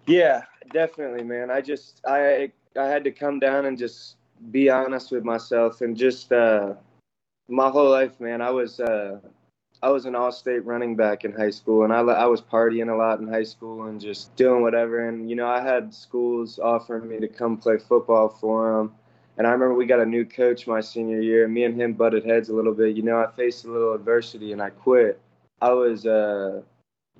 Yeah, 0.06 0.42
definitely, 0.74 1.24
man. 1.24 1.50
I 1.50 1.62
just 1.62 2.02
I 2.06 2.52
I 2.78 2.84
had 2.84 3.02
to 3.04 3.12
come 3.12 3.38
down 3.38 3.64
and 3.64 3.78
just 3.78 4.16
be 4.50 4.68
honest 4.68 5.10
with 5.10 5.24
myself 5.24 5.80
and 5.80 5.96
just 5.96 6.32
uh, 6.32 6.74
my 7.48 7.70
whole 7.70 7.90
life, 7.90 8.20
man. 8.20 8.42
I 8.42 8.50
was 8.50 8.78
uh, 8.78 9.20
I 9.82 9.90
was 9.90 10.06
an 10.06 10.14
all-state 10.14 10.64
running 10.64 10.94
back 10.94 11.24
in 11.24 11.32
high 11.32 11.50
school, 11.50 11.82
and 11.82 11.92
I 11.92 12.00
I 12.00 12.26
was 12.26 12.40
partying 12.40 12.92
a 12.92 12.96
lot 12.96 13.18
in 13.18 13.26
high 13.26 13.42
school 13.42 13.86
and 13.86 14.00
just 14.00 14.34
doing 14.36 14.62
whatever. 14.62 15.08
And 15.08 15.28
you 15.28 15.34
know, 15.34 15.48
I 15.48 15.60
had 15.60 15.92
schools 15.92 16.60
offering 16.60 17.08
me 17.08 17.18
to 17.18 17.28
come 17.28 17.56
play 17.56 17.78
football 17.78 18.28
for 18.28 18.76
them. 18.76 18.92
And 19.38 19.46
I 19.46 19.50
remember 19.50 19.74
we 19.74 19.86
got 19.86 20.00
a 20.00 20.06
new 20.06 20.24
coach 20.24 20.66
my 20.66 20.80
senior 20.80 21.20
year, 21.20 21.48
me 21.48 21.64
and 21.64 21.80
him 21.80 21.94
butted 21.94 22.24
heads 22.24 22.48
a 22.48 22.54
little 22.54 22.74
bit. 22.74 22.96
You 22.96 23.02
know, 23.02 23.18
I 23.18 23.30
faced 23.34 23.64
a 23.64 23.70
little 23.70 23.94
adversity 23.94 24.52
and 24.52 24.62
I 24.62 24.70
quit. 24.70 25.20
I 25.60 25.72
was 25.72 26.06
a 26.06 26.62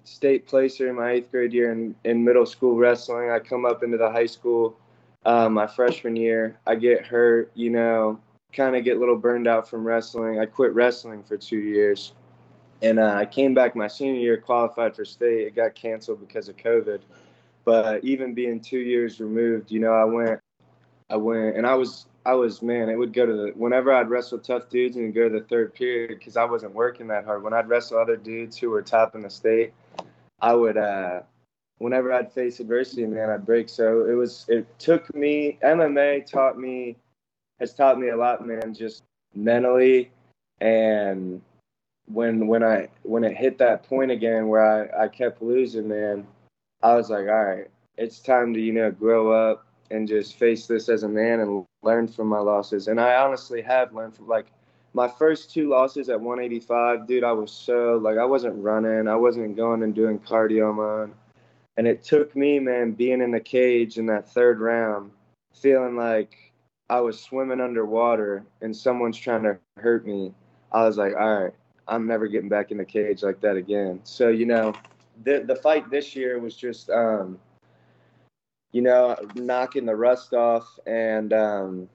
state 0.05 0.47
placer 0.47 0.89
in 0.89 0.97
my 0.97 1.13
eighth 1.13 1.31
grade 1.31 1.53
year 1.53 1.73
in, 1.73 1.95
in 2.05 2.23
middle 2.23 2.47
school 2.47 2.77
wrestling. 2.77 3.31
I 3.31 3.39
come 3.39 3.65
up 3.65 3.83
into 3.83 3.97
the 3.97 4.11
high 4.11 4.27
school 4.27 4.77
uh, 5.25 5.49
my 5.49 5.67
freshman 5.67 6.17
year. 6.17 6.59
I 6.67 6.75
get 6.75 7.07
hurt, 7.07 7.51
you 7.55 7.71
know, 7.71 8.21
kind 8.53 8.77
of 8.77 8.85
get 8.85 8.97
a 8.97 9.01
little 9.01 9.17
burned 9.17 9.49
out 9.49 9.69
from 9.69 9.85
wrestling. 9.85 10.39
I 10.39 10.47
quit 10.47 10.75
wrestling 10.75 11.23
for 11.23 11.37
two 11.37 11.59
years. 11.59 12.13
And 12.83 12.99
uh, 12.99 13.15
I 13.15 13.27
came 13.27 13.55
back 13.55 13.77
my 13.77 13.87
senior 13.87 14.21
year, 14.21 14.37
qualified 14.37 14.97
for 14.97 15.05
state. 15.05 15.47
It 15.47 15.55
got 15.55 15.77
canceled 15.77 16.21
because 16.21 16.49
of 16.49 16.57
COVID. 16.57 17.01
But 17.65 18.03
even 18.03 18.35
being 18.35 18.61
two 18.61 18.81
years 18.81 19.21
removed, 19.21 19.71
you 19.71 19.79
know, 19.79 19.93
I 19.93 20.05
went, 20.05 20.41
I 21.09 21.17
went, 21.17 21.57
and 21.57 21.65
I 21.65 21.75
was, 21.75 22.07
I 22.27 22.35
was, 22.35 22.61
man, 22.61 22.89
it 22.89 22.97
would 22.97 23.13
go 23.13 23.25
to 23.25 23.33
the, 23.33 23.53
whenever 23.55 23.93
I'd 23.93 24.11
wrestle 24.11 24.41
tough 24.41 24.69
dudes 24.69 24.97
and 24.97 25.15
go 25.15 25.29
to 25.29 25.39
the 25.39 25.45
third 25.45 25.75
period 25.75 26.09
because 26.09 26.37
I 26.37 26.45
wasn't 26.45 26.75
working 26.75 27.07
that 27.09 27.25
hard. 27.25 27.45
When 27.45 27.53
I'd 27.53 27.69
wrestle 27.69 27.99
other 27.99 28.17
dudes 28.17 28.59
who 28.59 28.71
were 28.71 28.83
top 28.83 29.15
in 29.15 29.23
the 29.23 29.31
state, 29.31 29.73
I 30.41 30.55
would, 30.55 30.77
uh, 30.77 31.21
whenever 31.79 32.13
I'd 32.13 32.33
face 32.33 32.59
adversity, 32.59 33.07
man, 33.07 33.31
I'd 33.31 33.47
break. 33.47 33.69
So 33.69 34.07
it 34.07 34.15
was, 34.15 34.45
it 34.49 34.67
took 34.81 35.15
me, 35.15 35.57
MMA 35.63 36.27
taught 36.27 36.59
me, 36.59 36.97
has 37.61 37.75
taught 37.75 38.01
me 38.01 38.09
a 38.09 38.17
lot, 38.17 38.45
man, 38.45 38.75
just 38.75 39.05
mentally. 39.35 40.11
And 40.61 41.41
when, 42.07 42.47
when 42.47 42.63
I, 42.63 42.89
when 43.03 43.25
it 43.25 43.37
hit 43.37 43.59
that 43.59 43.85
point 43.85 44.11
again 44.11 44.49
where 44.49 44.95
I, 44.99 45.05
I 45.05 45.09
kept 45.09 45.43
losing, 45.43 45.89
man, 45.89 46.27
I 46.83 46.95
was 46.95 47.11
like, 47.11 47.29
all 47.29 47.45
right, 47.45 47.69
it's 47.97 48.21
time 48.21 48.53
to, 48.55 48.61
you 48.61 48.73
know, 48.73 48.91
grow 48.91 49.31
up 49.33 49.67
and 49.91 50.09
just 50.09 50.39
face 50.39 50.67
this 50.67 50.89
as 50.89 51.03
a 51.03 51.09
man 51.09 51.41
and 51.41 51.65
learn 51.83 52.09
from 52.09 52.29
my 52.29 52.39
losses. 52.39 52.89
And 52.89 53.01
I 53.01 53.17
honestly 53.17 53.63
have 53.63 53.93
learned 53.93 54.17
from 54.17 54.29
like 54.29 54.47
my 54.95 55.09
first 55.09 55.53
two 55.53 55.69
losses 55.69 56.09
at 56.09 56.21
185, 56.21 57.07
dude, 57.07 57.25
I 57.25 57.33
was 57.33 57.51
so 57.51 57.99
like 58.03 58.19
I 58.19 58.25
wasn't 58.25 58.63
running, 58.63 59.09
I 59.09 59.17
wasn't 59.17 59.57
going 59.57 59.83
and 59.83 59.95
doing 59.95 60.19
cardio 60.19 60.79
own. 60.79 61.15
And 61.77 61.87
it 61.87 62.03
took 62.03 62.37
me, 62.37 62.59
man, 62.59 62.93
being 62.93 63.23
in 63.23 63.31
the 63.31 63.41
cage 63.41 63.97
in 63.97 64.07
that 64.07 64.29
third 64.29 64.61
round, 64.61 65.11
feeling 65.55 65.97
like 65.97 66.53
I 66.91 67.01
was 67.01 67.19
swimming 67.19 67.61
underwater 67.61 68.45
and 68.61 68.77
someone's 68.77 69.17
trying 69.17 69.45
to 69.45 69.59
hurt 69.79 70.07
me. 70.07 70.35
I 70.73 70.85
was 70.85 70.99
like, 70.99 71.15
all 71.19 71.43
right, 71.43 71.55
I'm 71.89 72.07
never 72.07 72.27
getting 72.27 72.49
back 72.49 72.71
in 72.71 72.79
the 72.79 72.85
cage 72.85 73.23
like 73.23 73.41
that 73.41 73.57
again. 73.57 74.01
So, 74.05 74.29
you 74.29 74.47
know, 74.47 74.73
the 75.25 75.45
the 75.47 75.57
fight 75.57 75.91
this 75.91 76.15
year 76.17 76.39
was 76.39 76.57
just 76.57 76.91
um, 76.91 77.39
you 78.73 78.81
know, 78.81 79.17
knocking 79.35 79.85
the 79.85 79.95
rust 79.95 80.33
off 80.33 80.67
and 80.87 81.33
um, 81.33 81.89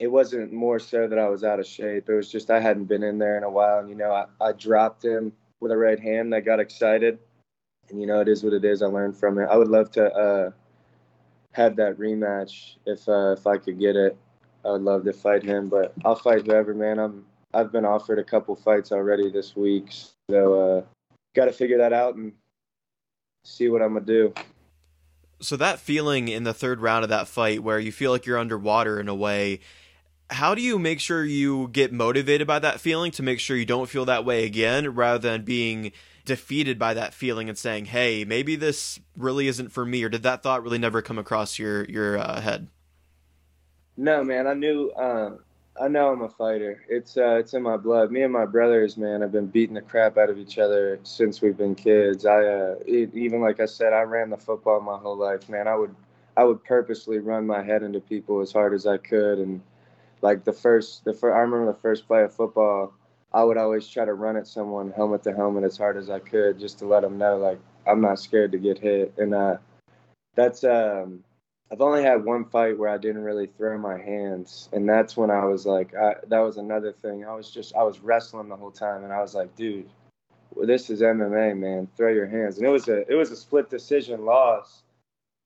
it 0.00 0.06
wasn't 0.06 0.52
more 0.52 0.78
so 0.78 1.06
that 1.06 1.18
I 1.18 1.28
was 1.28 1.44
out 1.44 1.60
of 1.60 1.66
shape. 1.66 2.08
It 2.08 2.14
was 2.14 2.30
just 2.30 2.50
I 2.50 2.58
hadn't 2.58 2.86
been 2.86 3.02
in 3.02 3.18
there 3.18 3.36
in 3.36 3.44
a 3.44 3.50
while. 3.50 3.78
And, 3.78 3.88
you 3.88 3.94
know, 3.94 4.10
I, 4.12 4.24
I 4.40 4.52
dropped 4.52 5.04
him 5.04 5.32
with 5.60 5.70
a 5.70 5.76
right 5.76 6.00
hand. 6.00 6.34
I 6.34 6.40
got 6.40 6.58
excited. 6.58 7.18
And, 7.90 8.00
you 8.00 8.06
know, 8.06 8.20
it 8.20 8.28
is 8.28 8.42
what 8.42 8.54
it 8.54 8.64
is. 8.64 8.82
I 8.82 8.86
learned 8.86 9.16
from 9.16 9.38
it. 9.38 9.48
I 9.50 9.56
would 9.56 9.68
love 9.68 9.90
to 9.92 10.10
uh, 10.12 10.50
have 11.52 11.76
that 11.76 11.98
rematch 11.98 12.76
if 12.86 13.06
uh, 13.08 13.32
if 13.32 13.46
I 13.46 13.58
could 13.58 13.78
get 13.78 13.96
it. 13.96 14.16
I 14.64 14.70
would 14.70 14.82
love 14.82 15.04
to 15.04 15.12
fight 15.12 15.42
him, 15.42 15.68
but 15.68 15.92
I'll 16.04 16.14
fight 16.14 16.46
whoever, 16.46 16.72
man. 16.72 16.98
I'm 16.98 17.26
I've 17.54 17.72
been 17.72 17.84
offered 17.84 18.18
a 18.18 18.24
couple 18.24 18.56
fights 18.56 18.92
already 18.92 19.30
this 19.30 19.54
week, 19.54 19.92
so 20.30 20.78
uh, 20.78 20.82
got 21.34 21.46
to 21.46 21.52
figure 21.52 21.78
that 21.78 21.92
out 21.92 22.14
and 22.14 22.32
see 23.44 23.68
what 23.68 23.82
I'm 23.82 23.94
gonna 23.94 24.06
do. 24.06 24.32
So 25.40 25.56
that 25.56 25.80
feeling 25.80 26.28
in 26.28 26.44
the 26.44 26.54
third 26.54 26.80
round 26.80 27.02
of 27.02 27.10
that 27.10 27.28
fight, 27.28 27.62
where 27.62 27.78
you 27.78 27.92
feel 27.92 28.12
like 28.12 28.26
you're 28.26 28.38
underwater 28.38 29.00
in 29.00 29.08
a 29.08 29.14
way, 29.14 29.60
how 30.30 30.54
do 30.54 30.62
you 30.62 30.78
make 30.78 31.00
sure 31.00 31.24
you 31.24 31.68
get 31.72 31.92
motivated 31.92 32.46
by 32.46 32.58
that 32.60 32.80
feeling 32.80 33.10
to 33.12 33.22
make 33.22 33.40
sure 33.40 33.56
you 33.56 33.66
don't 33.66 33.88
feel 33.88 34.04
that 34.06 34.24
way 34.24 34.44
again, 34.44 34.94
rather 34.94 35.18
than 35.18 35.42
being 35.44 35.92
defeated 36.24 36.78
by 36.78 36.94
that 36.94 37.12
feeling 37.12 37.48
and 37.48 37.58
saying, 37.58 37.86
"Hey, 37.86 38.24
maybe 38.24 38.56
this 38.56 39.00
really 39.16 39.48
isn't 39.48 39.72
for 39.72 39.84
me," 39.84 40.04
or 40.04 40.08
did 40.08 40.22
that 40.22 40.42
thought 40.42 40.62
really 40.62 40.78
never 40.78 41.02
come 41.02 41.18
across 41.18 41.58
your 41.58 41.84
your 41.84 42.16
uh, 42.16 42.40
head? 42.40 42.68
No, 43.96 44.24
man. 44.24 44.46
I 44.46 44.54
knew. 44.54 44.90
Uh, 44.92 45.32
I 45.80 45.88
know 45.88 46.12
I'm 46.12 46.20
a 46.22 46.28
fighter. 46.28 46.84
It's 46.88 47.16
uh, 47.16 47.36
it's 47.36 47.54
in 47.54 47.62
my 47.62 47.76
blood. 47.78 48.10
Me 48.12 48.22
and 48.22 48.32
my 48.32 48.44
brothers, 48.44 48.96
man, 48.98 49.22
have 49.22 49.32
been 49.32 49.46
beating 49.46 49.74
the 49.74 49.80
crap 49.80 50.18
out 50.18 50.28
of 50.28 50.38
each 50.38 50.58
other 50.58 51.00
since 51.02 51.40
we've 51.40 51.56
been 51.56 51.74
kids. 51.74 52.26
I 52.26 52.44
uh, 52.44 52.74
it, 52.86 53.14
even 53.14 53.40
like 53.40 53.58
I 53.58 53.64
said, 53.66 53.92
I 53.94 54.02
ran 54.02 54.30
the 54.30 54.36
football 54.36 54.80
my 54.80 54.98
whole 54.98 55.16
life, 55.16 55.48
man. 55.48 55.66
I 55.66 55.74
would 55.74 55.94
I 56.36 56.44
would 56.44 56.62
purposely 56.64 57.18
run 57.18 57.46
my 57.46 57.62
head 57.62 57.82
into 57.82 58.00
people 58.00 58.40
as 58.40 58.52
hard 58.52 58.74
as 58.74 58.86
I 58.86 58.98
could, 58.98 59.38
and 59.38 59.62
like 60.20 60.44
the 60.44 60.52
first 60.52 61.04
the 61.04 61.14
first 61.14 61.34
I 61.34 61.38
remember 61.40 61.72
the 61.72 61.78
first 61.78 62.06
play 62.06 62.22
of 62.22 62.34
football, 62.34 62.92
I 63.32 63.42
would 63.42 63.56
always 63.56 63.88
try 63.88 64.04
to 64.04 64.14
run 64.14 64.36
at 64.36 64.46
someone 64.46 64.92
helmet 64.92 65.22
to 65.24 65.34
helmet 65.34 65.64
as 65.64 65.78
hard 65.78 65.96
as 65.96 66.10
I 66.10 66.18
could, 66.18 66.58
just 66.58 66.78
to 66.80 66.86
let 66.86 67.00
them 67.00 67.16
know 67.16 67.38
like 67.38 67.58
I'm 67.86 68.02
not 68.02 68.18
scared 68.18 68.52
to 68.52 68.58
get 68.58 68.78
hit, 68.78 69.14
and 69.16 69.34
uh, 69.34 69.56
that's 70.34 70.64
um 70.64 71.24
I've 71.72 71.80
only 71.80 72.02
had 72.02 72.22
one 72.22 72.44
fight 72.44 72.76
where 72.76 72.90
I 72.90 72.98
didn't 72.98 73.22
really 73.22 73.46
throw 73.46 73.78
my 73.78 73.96
hands, 73.96 74.68
and 74.74 74.86
that's 74.86 75.16
when 75.16 75.30
I 75.30 75.46
was 75.46 75.64
like, 75.64 75.94
I, 75.96 76.16
that 76.28 76.40
was 76.40 76.58
another 76.58 76.92
thing. 76.92 77.24
I 77.24 77.32
was 77.34 77.50
just, 77.50 77.74
I 77.74 77.82
was 77.82 78.00
wrestling 78.00 78.50
the 78.50 78.56
whole 78.56 78.70
time, 78.70 79.04
and 79.04 79.12
I 79.12 79.22
was 79.22 79.34
like, 79.34 79.56
dude, 79.56 79.88
well, 80.54 80.66
this 80.66 80.90
is 80.90 81.00
MMA, 81.00 81.56
man. 81.56 81.88
Throw 81.96 82.12
your 82.12 82.26
hands, 82.26 82.58
and 82.58 82.66
it 82.66 82.70
was 82.70 82.88
a, 82.88 83.10
it 83.10 83.14
was 83.14 83.30
a 83.30 83.36
split 83.36 83.70
decision 83.70 84.26
loss. 84.26 84.82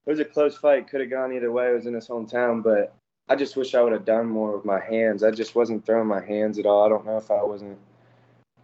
It 0.04 0.10
was 0.10 0.18
a 0.18 0.24
close 0.24 0.56
fight. 0.56 0.88
Could 0.88 1.00
have 1.00 1.10
gone 1.10 1.32
either 1.32 1.52
way. 1.52 1.70
It 1.70 1.74
was 1.74 1.86
in 1.86 1.94
his 1.94 2.08
hometown, 2.08 2.60
but 2.60 2.92
I 3.28 3.36
just 3.36 3.56
wish 3.56 3.76
I 3.76 3.82
would 3.82 3.92
have 3.92 4.04
done 4.04 4.26
more 4.26 4.56
with 4.56 4.64
my 4.64 4.80
hands. 4.80 5.22
I 5.22 5.30
just 5.30 5.54
wasn't 5.54 5.86
throwing 5.86 6.08
my 6.08 6.24
hands 6.24 6.58
at 6.58 6.66
all. 6.66 6.84
I 6.84 6.88
don't 6.88 7.06
know 7.06 7.18
if 7.18 7.30
I 7.30 7.44
wasn't 7.44 7.78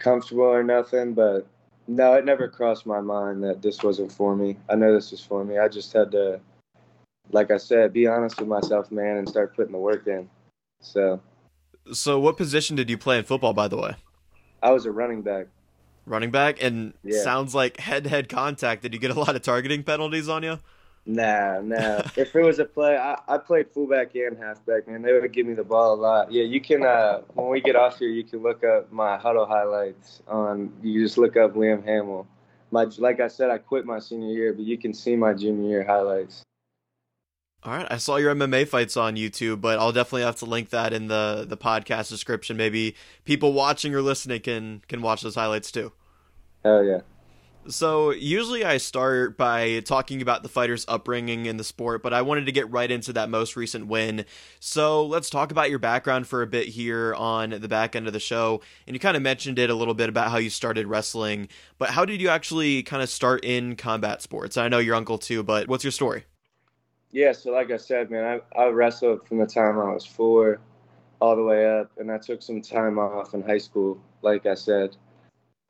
comfortable 0.01 0.43
or 0.43 0.65
nothing, 0.65 1.15
but 1.15 1.47
no, 1.87 2.15
it 2.15 2.25
never 2.25 2.49
crossed 2.49 2.87
my 2.87 3.01
mind 3.01 3.45
that 3.45 3.63
this 3.63 3.85
wasn't 3.85 4.11
for 4.11 4.35
me. 4.35 4.57
I 4.69 4.75
know 4.75 4.93
this 4.93 5.13
was 5.13 5.25
for 5.25 5.45
me. 5.45 5.59
I 5.59 5.69
just 5.69 5.93
had 5.93 6.11
to 6.11 6.41
like 7.31 7.51
I 7.51 7.57
said, 7.57 7.93
be 7.93 8.07
honest 8.07 8.39
with 8.39 8.49
myself, 8.49 8.91
man, 8.91 9.19
and 9.19 9.29
start 9.29 9.55
putting 9.55 9.73
the 9.73 9.79
work 9.79 10.07
in. 10.07 10.29
So. 10.81 11.21
So, 11.93 12.19
what 12.21 12.37
position 12.37 12.77
did 12.77 12.89
you 12.91 12.99
play 12.99 13.19
in 13.19 13.25
football, 13.25 13.53
by 13.53 13.69
the 13.69 13.77
way? 13.77 13.97
I 14.63 14.71
was 14.71 14.87
a 14.87 14.93
running 14.93 15.23
back. 15.23 15.49
Running 16.07 16.31
back, 16.31 16.63
and 16.63 16.95
yeah. 17.03 17.23
sounds 17.23 17.55
like 17.55 17.79
head-to-head 17.79 18.29
contact. 18.29 18.83
Did 18.83 18.93
you 18.95 19.01
get 19.01 19.11
a 19.11 19.19
lot 19.19 19.35
of 19.35 19.43
targeting 19.43 19.83
penalties 19.83 20.29
on 20.29 20.43
you? 20.43 20.59
Nah, 21.05 21.61
nah. 21.61 22.03
if 22.17 22.35
it 22.35 22.43
was 22.43 22.59
a 22.59 22.65
play, 22.65 22.97
I, 22.97 23.21
I 23.27 23.39
played 23.39 23.71
fullback 23.71 24.15
and 24.15 24.39
halfback, 24.39 24.87
man. 24.87 25.03
They 25.03 25.13
would 25.13 25.33
give 25.33 25.47
me 25.47 25.55
the 25.55 25.65
ball 25.65 25.95
a 25.95 26.01
lot. 26.01 26.33
Yeah, 26.33 26.45
you 26.45 26.61
can. 26.61 26.85
Uh, 26.85 27.23
when 27.35 27.49
we 27.49 27.61
get 27.61 27.77
off 27.77 27.99
here, 27.99 28.09
you 28.09 28.25
can 28.25 28.41
look 28.43 28.63
up 28.65 28.93
my 28.93 29.19
Hudl 29.19 29.49
highlights 29.49 30.23
on. 30.29 30.73
You 30.83 31.03
just 31.03 31.19
look 31.19 31.37
up 31.37 31.55
Liam 31.55 31.85
Hamill. 31.85 32.27
My 32.71 32.85
like 32.99 33.21
I 33.21 33.29
said, 33.29 33.51
I 33.51 33.59
quit 33.59 33.85
my 33.85 33.99
senior 33.99 34.33
year, 34.33 34.53
but 34.53 34.65
you 34.65 34.79
can 34.79 34.95
see 34.95 35.17
my 35.17 35.35
junior 35.35 35.69
year 35.69 35.85
highlights. 35.85 36.45
All 37.65 37.73
right, 37.73 37.87
I 37.89 37.99
saw 37.99 38.17
your 38.17 38.35
MMA 38.35 38.67
fights 38.67 38.97
on 38.97 39.15
YouTube, 39.15 39.61
but 39.61 39.79
I'll 39.79 39.93
definitely 39.93 40.23
have 40.23 40.37
to 40.37 40.47
link 40.47 40.71
that 40.71 40.93
in 40.93 41.07
the 41.07 41.45
the 41.49 41.57
podcast 41.57 42.09
description. 42.09 42.57
Maybe 42.57 42.97
people 43.25 43.53
watching 43.53 43.95
or 43.95 44.03
listening 44.03 44.41
can 44.41 44.83
can 44.89 45.01
watch 45.01 45.23
those 45.23 45.37
highlights 45.37 45.71
too. 45.71 45.93
Hell 46.65 46.83
yeah. 46.83 47.01
So, 47.69 48.11
usually 48.11 48.65
I 48.65 48.79
start 48.79 49.39
by 49.39 49.79
talking 49.81 50.21
about 50.21 50.43
the 50.43 50.49
fighter's 50.49 50.85
upbringing 50.89 51.47
in 51.47 51.59
the 51.59 51.63
sport, 51.63 52.03
but 52.03 52.13
I 52.13 52.21
wanted 52.23 52.47
to 52.47 52.53
get 52.53 52.69
right 52.73 52.91
into 52.91 53.13
that 53.13 53.31
most 53.31 53.55
recent 53.55 53.87
win. 53.87 54.25
So, 54.59 55.07
let's 55.07 55.31
talk 55.31 55.53
about 55.53 55.71
your 55.71 55.79
background 55.79 56.27
for 56.27 56.43
a 56.43 56.47
bit 56.49 56.67
here 56.67 57.15
on 57.15 57.51
the 57.51 57.69
back 57.69 57.95
end 57.95 58.09
of 58.09 58.13
the 58.13 58.19
show. 58.19 58.61
And 58.89 58.97
you 58.97 59.01
kind 59.01 59.17
of 59.17 59.23
mentioned 59.23 59.61
it 59.61 59.71
a 59.71 59.77
little 59.77 59.95
bit 59.95 60.09
about 60.09 60.33
how 60.33 60.39
you 60.39 60.51
started 60.51 60.89
wrestling, 60.89 61.47
but 61.79 61.91
how 61.91 62.05
did 62.05 62.21
you 62.21 62.29
actually 62.29 62.83
kind 62.83 63.01
of 63.01 63.09
start 63.09 63.45
in 63.45 63.77
combat 63.77 64.23
sports? 64.23 64.57
I 64.57 64.67
know 64.67 64.81
your 64.81 64.97
uncle 64.97 65.19
too, 65.19 65.45
but 65.45 65.69
what's 65.69 65.85
your 65.85 65.93
story? 65.93 66.25
Yeah, 67.13 67.33
so 67.33 67.53
like 67.53 67.71
I 67.71 67.77
said, 67.77 68.11
man, 68.11 68.41
I, 68.57 68.63
I 68.63 68.69
wrestled 68.69 69.29
from 69.29 69.37
the 69.37 69.47
time 69.47 69.79
I 69.79 69.93
was 69.93 70.07
four 70.07 70.61
all 71.21 71.37
the 71.37 71.43
way 71.43 71.69
up, 71.69 71.93
and 71.99 72.11
I 72.11 72.17
took 72.17 72.41
some 72.41 72.63
time 72.63 72.99
off 72.99 73.35
in 73.35 73.43
high 73.43 73.59
school. 73.59 74.01
Like 74.23 74.47
I 74.47 74.55
said, 74.55 74.97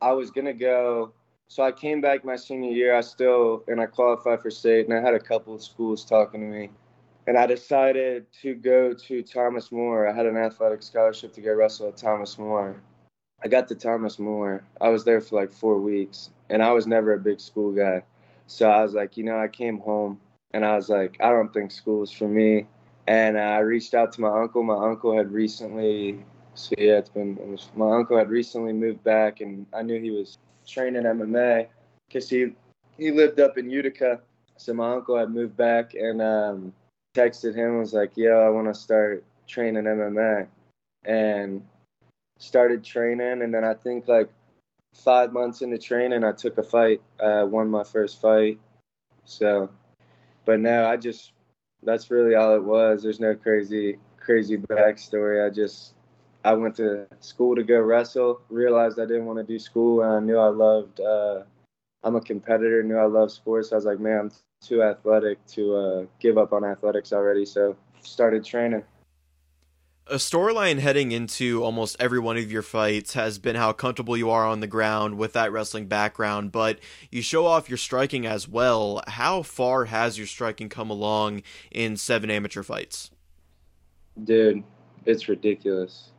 I 0.01 0.13
was 0.13 0.31
gonna 0.31 0.53
go. 0.53 1.13
So 1.49 1.65
I 1.65 1.73
came 1.73 2.01
back 2.01 2.25
my 2.25 2.37
senior 2.37 2.71
year. 2.71 2.95
I 2.95 3.01
still 3.01 3.65
and 3.67 3.81
I 3.81 3.87
qualified 3.87 4.41
for 4.41 4.51
state, 4.53 4.89
and 4.89 4.97
I 4.97 5.01
had 5.01 5.15
a 5.15 5.21
couple 5.21 5.53
of 5.53 5.65
schools 5.65 6.05
talking 6.05 6.41
to 6.41 6.47
me, 6.47 6.71
and 7.27 7.37
I 7.37 7.47
decided 7.47 8.27
to 8.43 8.55
go 8.55 8.95
to 8.95 9.23
Thomas 9.25 9.73
More. 9.73 10.09
I 10.09 10.15
had 10.15 10.27
an 10.27 10.37
athletic 10.37 10.81
scholarship 10.85 11.33
to 11.33 11.41
go 11.41 11.53
wrestle 11.55 11.89
at 11.89 11.97
Thomas 11.97 12.39
More. 12.39 12.81
I 13.45 13.49
got 13.49 13.67
to 13.69 13.75
Thomas 13.75 14.21
More. 14.21 14.63
I 14.81 14.91
was 14.91 15.03
there 15.03 15.21
for 15.21 15.41
like 15.41 15.53
four 15.53 15.79
weeks, 15.81 16.31
and 16.51 16.63
I 16.63 16.71
was 16.71 16.87
never 16.87 17.15
a 17.15 17.19
big 17.19 17.41
school 17.41 17.73
guy. 17.73 18.05
So 18.47 18.71
I 18.71 18.85
was 18.85 18.95
like, 18.95 19.17
you 19.17 19.25
know, 19.25 19.41
I 19.41 19.49
came 19.49 19.79
home 19.79 20.21
and 20.53 20.65
I 20.65 20.77
was 20.77 20.89
like, 20.89 21.17
I 21.21 21.31
don't 21.31 21.53
think 21.53 21.71
school 21.71 22.03
is 22.03 22.11
for 22.11 22.29
me. 22.29 22.67
And 23.07 23.39
I 23.39 23.59
reached 23.59 23.95
out 23.95 24.13
to 24.13 24.21
my 24.21 24.29
uncle. 24.29 24.63
My 24.63 24.91
uncle 24.91 25.17
had 25.17 25.33
recently, 25.33 26.25
so 26.55 26.75
yeah, 26.79 26.99
it's 26.99 27.09
been, 27.09 27.37
it 27.39 27.49
was, 27.49 27.71
my 27.75 27.91
uncle 27.97 28.17
had 28.17 28.31
recently 28.31 28.73
moved 28.73 29.03
back, 29.03 29.41
and 29.41 29.67
I 29.73 29.83
knew 29.83 30.01
he 30.01 30.11
was 30.11 30.39
training 30.67 31.03
MMA 31.03 31.67
because 32.07 32.29
he 32.29 32.53
he 32.97 33.11
lived 33.11 33.41
up 33.41 33.59
in 33.59 33.71
Utica. 33.71 34.21
So 34.57 34.73
my 34.75 34.93
uncle 34.93 35.19
had 35.19 35.31
moved 35.31 35.57
back, 35.57 35.95
and 35.95 36.23
um, 36.23 36.73
texted 37.17 37.55
him 37.55 37.79
was 37.79 37.93
like, 37.93 38.17
"Yo, 38.17 38.39
I 38.39 38.49
want 38.51 38.69
to 38.69 38.75
start 38.75 39.25
training 39.49 39.85
MMA," 39.85 40.47
and 41.05 41.63
started 42.39 42.85
training. 42.85 43.43
And 43.43 43.53
then 43.53 43.65
I 43.65 43.75
think 43.75 44.07
like 44.07 44.29
five 44.95 45.33
months 45.33 45.63
into 45.63 45.79
training, 45.79 46.23
I 46.23 46.33
took 46.33 46.59
a 46.59 46.63
fight. 46.63 47.01
I 47.21 47.43
won 47.43 47.69
my 47.69 47.83
first 47.83 48.21
fight. 48.21 48.61
So 49.25 49.71
but 50.45 50.61
no, 50.61 50.87
I 50.87 50.97
just 50.97 51.33
that's 51.83 52.11
really 52.11 52.35
all 52.35 52.55
it 52.55 52.63
was. 52.63 53.03
There's 53.03 53.21
no 53.21 53.35
crazy 53.35 53.99
crazy 54.19 54.57
backstory. 54.57 55.45
I 55.45 55.51
just 55.51 55.95
I 56.45 56.55
went 56.55 56.77
to 56.77 57.07
school 57.21 57.55
to 57.57 57.63
go 57.63 57.81
wrestle. 57.81 58.41
Realized 58.49 58.99
I 58.99 59.07
didn't 59.07 59.27
want 59.27 59.39
to 59.39 59.45
do 59.45 59.59
school, 59.59 60.03
and 60.03 60.13
I 60.13 60.21
knew 60.21 60.39
I 60.39 60.49
loved. 60.49 61.01
Uh, 61.01 61.43
I'm 62.03 62.17
a 62.17 62.21
competitor. 62.21 62.83
Knew 62.83 62.97
I 62.97 63.07
loved 63.07 63.33
sports. 63.33 63.73
I 63.73 63.77
was 63.77 63.85
like, 63.85 64.01
man, 64.01 64.19
I'm 64.19 64.31
too 64.61 64.83
athletic 64.83 65.45
to 65.47 65.77
uh, 65.77 66.07
give 66.21 66.39
up 66.39 66.53
on 66.53 66.65
athletics 66.65 67.13
already. 67.13 67.45
So 67.45 67.77
started 68.03 68.45
training 68.45 68.83
a 70.07 70.17
storyline 70.17 70.79
heading 70.79 71.13
into 71.13 71.63
almost 71.63 71.97
every 72.01 72.19
one 72.19 72.37
of 72.37 72.51
your 72.51 72.63
fights 72.63 73.15
has 73.15 73.39
been 73.39 73.55
how 73.55 73.73
comfortable 73.73 74.17
you 74.17 74.31
are 74.31 74.47
on 74.47 74.61
the 74.61 74.67
ground 74.67 75.17
with 75.17 75.33
that 75.35 75.53
wrestling 75.53 75.87
background, 75.87 76.51
but 76.51 76.79
you 77.11 77.23
show 77.23 77.47
off 77.47 77.69
your 77.69 77.79
striking 77.79 78.27
as 78.27 78.49
well. 78.49 79.03
How 79.07 79.43
far 79.43 79.87
has 79.87 80.19
your 80.19 80.27
striking 80.27 80.69
come 80.69 80.91
along 80.91 81.43
in 81.71 81.97
seven 81.97 82.31
amateur 82.31 82.63
fights? 82.63 83.11
Dude, 84.25 84.65
it's 85.07 85.29
ridiculous. 85.29 86.11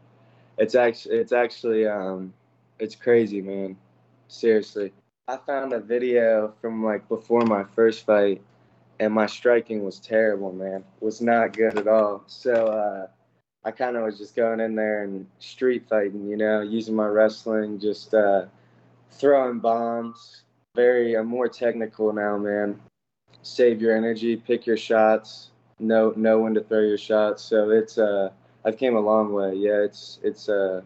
It's 0.58 0.76
actually 0.76 1.16
it's 1.18 1.34
actually 1.34 1.86
um 1.86 2.34
it's 2.80 2.96
crazy, 2.96 3.42
man. 3.42 3.76
Seriously. 4.28 4.94
I 5.28 5.38
found 5.38 5.74
a 5.74 5.80
video 5.80 6.54
from 6.62 6.84
like 6.84 7.08
before 7.08 7.42
my 7.42 7.64
first 7.76 8.06
fight 8.06 8.42
and 9.00 9.14
my 9.14 9.26
striking 9.26 9.84
was 9.84 10.00
terrible, 10.00 10.54
man. 10.54 10.84
Was 11.02 11.22
not 11.22 11.56
good 11.56 11.78
at 11.78 11.88
all. 11.88 12.24
So 12.28 12.54
uh 12.54 13.08
I 13.66 13.72
kind 13.72 13.96
of 13.96 14.04
was 14.04 14.18
just 14.18 14.36
going 14.36 14.60
in 14.60 14.76
there 14.76 15.04
and 15.04 15.26
street 15.40 15.88
fighting, 15.88 16.28
you 16.28 16.36
know, 16.36 16.62
using 16.62 16.96
my 16.96 17.08
wrestling, 17.08 17.80
just 17.80 18.14
uh, 18.14 18.46
throwing 19.12 19.60
bombs. 19.60 20.44
Very, 20.76 21.16
I'm 21.16 21.28
more 21.28 21.48
technical 21.48 22.12
now, 22.12 22.38
man. 22.38 22.80
Save 23.42 23.82
your 23.82 23.96
energy, 23.96 24.36
pick 24.36 24.66
your 24.66 24.78
shots, 24.78 25.52
know 25.80 26.14
know 26.16 26.40
when 26.40 26.54
to 26.56 26.62
throw 26.62 26.82
your 26.82 26.98
shots. 26.98 27.44
So 27.44 27.70
it's 27.70 27.98
uh, 27.98 28.32
I've 28.66 28.78
came 28.78 28.96
a 28.96 29.00
long 29.00 29.34
way. 29.34 29.56
Yeah, 29.56 29.84
it's 29.84 30.20
it's 30.24 30.50
uh, 30.50 30.82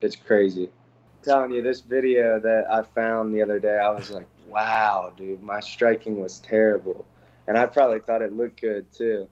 it's 0.00 0.16
crazy. 0.16 0.64
I'm 0.66 1.24
telling 1.24 1.50
you, 1.52 1.62
this 1.62 1.80
video 1.80 2.40
that 2.40 2.64
I 2.70 2.82
found 2.82 3.34
the 3.34 3.42
other 3.42 3.58
day, 3.58 3.78
I 3.78 3.90
was 3.90 4.10
like, 4.10 4.26
wow, 4.48 5.12
dude, 5.16 5.42
my 5.42 5.60
striking 5.60 6.20
was 6.20 6.40
terrible, 6.40 7.06
and 7.46 7.56
I 7.56 7.66
probably 7.66 8.00
thought 8.00 8.22
it 8.22 8.32
looked 8.32 8.60
good 8.60 8.92
too. 8.92 9.28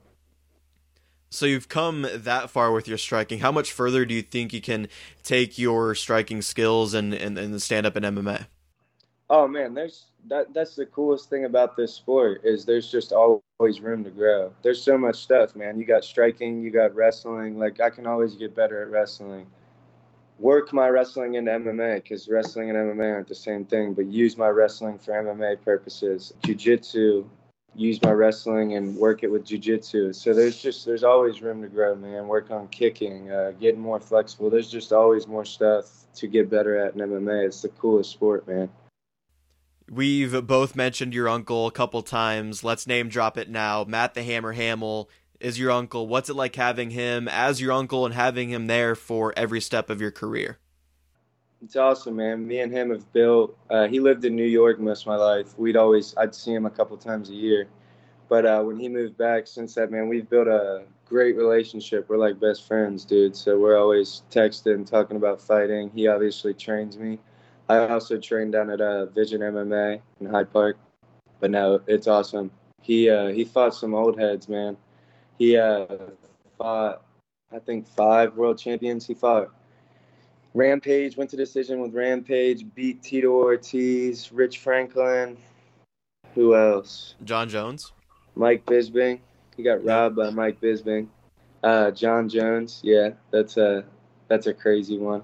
So 1.29 1.45
you've 1.45 1.69
come 1.69 2.07
that 2.11 2.49
far 2.49 2.71
with 2.71 2.87
your 2.87 2.97
striking. 2.97 3.39
How 3.39 3.51
much 3.51 3.71
further 3.71 4.03
do 4.03 4.13
you 4.13 4.23
think 4.23 4.51
you 4.51 4.61
can 4.61 4.87
take 5.23 5.57
your 5.57 5.93
striking 5.93 6.41
skills 6.41 6.93
and 6.93 7.13
and, 7.13 7.37
and 7.37 7.61
stand 7.61 7.85
up 7.85 7.95
in 7.95 8.03
MMA? 8.03 8.47
Oh 9.29 9.47
man, 9.47 9.75
there's 9.75 10.05
that 10.27 10.53
that's 10.53 10.75
the 10.75 10.87
coolest 10.87 11.29
thing 11.29 11.45
about 11.45 11.77
this 11.77 11.93
sport 11.93 12.41
is 12.43 12.65
there's 12.65 12.91
just 12.91 13.13
always 13.13 13.79
room 13.79 14.03
to 14.03 14.09
grow. 14.09 14.51
There's 14.63 14.81
so 14.81 14.97
much 14.97 15.17
stuff, 15.17 15.55
man. 15.55 15.77
You 15.77 15.85
got 15.85 16.03
striking, 16.03 16.61
you 16.61 16.71
got 16.71 16.95
wrestling. 16.95 17.59
Like 17.59 17.79
I 17.79 17.91
can 17.91 18.07
always 18.07 18.35
get 18.35 18.55
better 18.55 18.81
at 18.81 18.89
wrestling. 18.89 19.45
Work 20.39 20.73
my 20.73 20.87
wrestling 20.87 21.35
into 21.35 21.51
MMA 21.51 22.01
because 22.01 22.27
wrestling 22.27 22.69
and 22.69 22.77
MMA 22.77 23.13
aren't 23.13 23.27
the 23.27 23.35
same 23.35 23.65
thing. 23.65 23.93
But 23.93 24.07
use 24.07 24.35
my 24.35 24.47
wrestling 24.47 24.97
for 24.97 25.11
MMA 25.11 25.63
purposes. 25.63 26.33
Jiu-jitsu, 26.45 27.29
use 27.75 28.01
my 28.01 28.11
wrestling 28.11 28.75
and 28.75 28.95
work 28.95 29.23
it 29.23 29.31
with 29.31 29.45
jiu-jitsu. 29.45 30.13
So 30.13 30.33
there's 30.33 30.61
just 30.61 30.85
there's 30.85 31.03
always 31.03 31.41
room 31.41 31.61
to 31.61 31.67
grow, 31.67 31.95
man. 31.95 32.27
Work 32.27 32.51
on 32.51 32.67
kicking, 32.67 33.31
uh, 33.31 33.53
getting 33.59 33.79
more 33.79 33.99
flexible. 33.99 34.49
There's 34.49 34.69
just 34.69 34.91
always 34.91 35.27
more 35.27 35.45
stuff 35.45 35.85
to 36.15 36.27
get 36.27 36.49
better 36.49 36.77
at 36.77 36.95
in 36.95 36.99
MMA. 36.99 37.45
It's 37.45 37.61
the 37.61 37.69
coolest 37.69 38.11
sport, 38.11 38.47
man. 38.47 38.69
We've 39.89 40.45
both 40.45 40.75
mentioned 40.75 41.13
your 41.13 41.27
uncle 41.27 41.65
a 41.65 41.71
couple 41.71 42.03
times. 42.03 42.63
Let's 42.63 42.85
name 42.85 43.09
drop 43.09 43.37
it 43.37 43.49
now. 43.49 43.85
Matt 43.85 44.13
the 44.13 44.21
Hammer 44.21 44.53
Hamill 44.53 45.09
is 45.39 45.57
your 45.57 45.71
uncle. 45.71 46.07
What's 46.07 46.29
it 46.29 46.35
like 46.35 46.55
having 46.55 46.91
him 46.91 47.27
as 47.27 47.59
your 47.59 47.71
uncle 47.71 48.05
and 48.05 48.13
having 48.13 48.49
him 48.49 48.67
there 48.67 48.93
for 48.93 49.33
every 49.35 49.61
step 49.61 49.89
of 49.89 49.99
your 49.99 50.11
career? 50.11 50.59
It's 51.61 51.75
awesome, 51.75 52.15
man. 52.15 52.47
Me 52.47 52.59
and 52.61 52.71
him 52.71 52.89
have 52.89 53.11
built. 53.11 53.57
Uh, 53.69 53.87
he 53.87 53.99
lived 53.99 54.23
in 54.23 54.35
New 54.35 54.45
York 54.45 54.79
most 54.79 55.01
of 55.01 55.07
my 55.07 55.17
life. 55.17 55.57
We'd 55.57 55.75
always, 55.75 56.15
I'd 56.15 56.33
see 56.33 56.53
him 56.53 56.65
a 56.65 56.69
couple 56.69 56.95
times 56.95 57.29
a 57.29 57.35
year. 57.35 57.67
But 58.29 58.45
uh, 58.45 58.61
when 58.61 58.79
he 58.79 58.87
moved 58.87 59.17
back, 59.17 59.45
since 59.45 59.73
that, 59.75 59.91
man, 59.91 60.07
we've 60.07 60.29
built 60.29 60.47
a 60.47 60.83
great 61.05 61.35
relationship. 61.35 62.07
We're 62.07 62.17
like 62.17 62.39
best 62.39 62.65
friends, 62.65 63.03
dude. 63.03 63.35
So 63.35 63.59
we're 63.59 63.77
always 63.77 64.23
texting, 64.31 64.89
talking 64.89 65.17
about 65.17 65.41
fighting. 65.41 65.91
He 65.93 66.07
obviously 66.07 66.53
trains 66.53 66.97
me. 66.97 67.19
I 67.67 67.87
also 67.87 68.17
trained 68.17 68.53
down 68.53 68.69
at 68.69 68.79
uh, 68.79 69.07
Vision 69.07 69.41
MMA 69.41 70.01
in 70.21 70.27
Hyde 70.27 70.53
Park. 70.53 70.77
But 71.39 71.51
no, 71.51 71.81
it's 71.87 72.07
awesome. 72.07 72.51
He 72.81 73.09
uh, 73.09 73.27
he 73.27 73.43
fought 73.43 73.75
some 73.75 73.93
old 73.93 74.17
heads, 74.17 74.47
man. 74.47 74.77
He 75.37 75.57
uh, 75.57 75.85
fought, 76.57 77.03
I 77.51 77.59
think, 77.59 77.87
five 77.87 78.35
world 78.35 78.57
champions. 78.57 79.05
He 79.05 79.13
fought 79.13 79.51
Rampage, 80.53 81.15
went 81.15 81.29
to 81.29 81.37
decision 81.37 81.79
with 81.79 81.93
Rampage, 81.93 82.65
beat 82.73 83.03
Tito 83.03 83.29
Ortiz, 83.29 84.31
Rich 84.31 84.59
Franklin. 84.59 85.37
Who 86.35 86.55
else? 86.55 87.15
Jon 87.23 87.49
Jones. 87.49 87.91
Mike 88.35 88.65
Bisping. 88.65 89.19
He 89.57 89.63
got 89.63 89.83
robbed 89.83 90.15
by 90.15 90.29
Mike 90.29 90.59
Bisping. 90.61 91.07
Uh, 91.63 91.91
Jon 91.91 92.29
Jones. 92.29 92.81
Yeah, 92.83 93.11
that's 93.31 93.57
a 93.57 93.83
that's 94.27 94.47
a 94.47 94.53
crazy 94.53 94.97
one. 94.97 95.23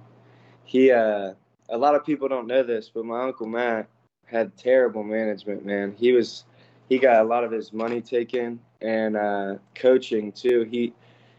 He 0.64 0.92
uh 0.92 1.34
a 1.70 1.78
lot 1.78 1.96
of 1.96 2.06
people 2.06 2.28
don't 2.28 2.48
know 2.48 2.64
this, 2.64 2.92
but 2.94 3.06
my 3.06 3.24
uncle 3.24 3.48
Matt 3.48 3.88
had 4.26 4.58
terrible 4.58 5.04
management. 5.04 5.66
Man, 5.66 5.96
he 5.98 6.12
was 6.12 6.44
he 6.90 6.98
got 7.00 7.22
a 7.22 7.28
lot 7.28 7.44
of 7.44 7.52
his 7.52 7.74
money 7.74 8.02
taken 8.02 8.60
and 8.82 9.16
uh, 9.16 9.56
coaching 9.74 10.32
too. 10.32 10.68
He 10.70 10.94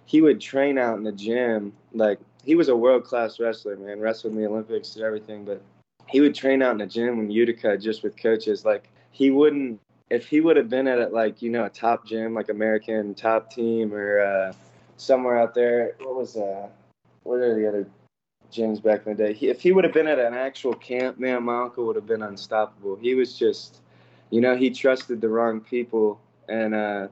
he 0.05 0.21
would 0.21 0.41
train 0.41 0.79
out 0.79 0.97
in 0.97 1.05
the 1.05 1.13
gym 1.13 1.73
like 1.93 2.19
he 2.47 2.55
was 2.55 2.69
a 2.69 2.77
world 2.77 3.05
class 3.05 3.39
wrestler. 3.39 3.77
Man, 3.77 4.01
wrestled 4.01 4.33
in 4.33 4.39
the 4.39 4.47
Olympics 4.47 4.95
and 4.97 5.05
everything, 5.05 5.45
but 5.45 5.61
he 6.09 6.21
would 6.21 6.35
train 6.35 6.63
out 6.63 6.73
in 6.73 6.79
the 6.79 6.87
gym 6.87 7.19
in 7.19 7.31
Utica 7.31 7.77
just 7.77 8.03
with 8.03 8.17
coaches. 8.17 8.65
Like 8.65 8.89
he 9.11 9.31
wouldn't 9.31 9.81
if 10.09 10.29
he 10.29 10.41
would 10.41 10.57
have 10.57 10.69
been 10.69 10.87
at 10.87 11.13
like 11.13 11.43
you 11.43 11.51
know 11.51 11.65
a 11.65 11.71
top 11.71 12.07
gym 12.07 12.35
like 12.35 12.49
American 12.49 13.15
top 13.15 13.53
team 13.53 13.93
or 13.93 14.21
uh, 14.21 14.53
somewhere 14.97 15.39
out 15.39 15.55
there. 15.55 15.97
What 15.99 16.15
was 16.15 16.37
uh 16.37 16.69
what 17.25 17.41
are 17.41 17.55
the 17.55 17.69
other 17.69 17.87
gyms 18.53 18.83
back 18.83 19.07
in 19.07 19.17
the 19.17 19.25
day. 19.25 19.33
He, 19.33 19.49
if 19.49 19.61
he 19.61 19.73
would 19.73 19.85
have 19.85 19.93
been 19.93 20.07
at 20.07 20.19
an 20.19 20.35
actual 20.35 20.75
camp, 20.75 21.19
man, 21.19 21.43
my 21.45 21.63
uncle 21.63 21.87
would 21.87 21.97
have 21.97 22.07
been 22.07 22.23
unstoppable. 22.23 22.97
He 22.97 23.15
was 23.15 23.37
just, 23.37 23.81
you 24.31 24.41
know, 24.41 24.57
he 24.57 24.71
trusted 24.71 25.21
the 25.21 25.29
wrong 25.29 25.61
people, 25.61 26.21
and 26.49 26.75
uh, 26.75 27.09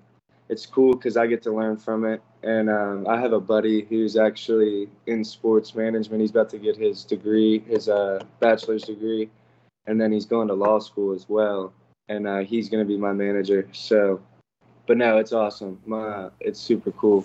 it's 0.49 0.67
cool 0.67 0.95
because 0.95 1.17
I 1.17 1.27
get 1.27 1.43
to 1.43 1.53
learn 1.53 1.77
from 1.77 2.05
it. 2.05 2.23
And 2.45 2.69
um, 2.69 3.07
I 3.09 3.19
have 3.19 3.33
a 3.33 3.41
buddy 3.41 3.87
who's 3.89 4.19
actually 4.19 4.91
in 5.07 5.25
sports 5.25 5.75
management. 5.75 6.21
He's 6.21 6.31
about 6.31 6.51
to 6.51 6.59
get 6.59 6.77
his 6.77 7.03
degree, 7.03 7.61
his 7.61 7.89
uh, 7.89 8.23
bachelor's 8.39 8.83
degree, 8.83 9.31
and 9.87 9.99
then 9.99 10.13
he's 10.13 10.27
going 10.27 10.49
to 10.49 10.55
law 10.55 10.79
school 10.79 11.15
as 11.15 11.27
well. 11.27 11.73
And 12.11 12.27
uh, 12.27 12.41
he's 12.41 12.69
going 12.69 12.87
to 12.87 12.89
be 12.89 12.99
my 12.99 13.15
manager. 13.15 13.67
So, 13.73 14.21
but 14.87 14.99
no, 14.99 15.17
it's 15.17 15.33
awesome. 15.33 15.81
My, 15.87 16.29
it's 16.39 16.61
super 16.61 16.93
cool. 16.93 17.25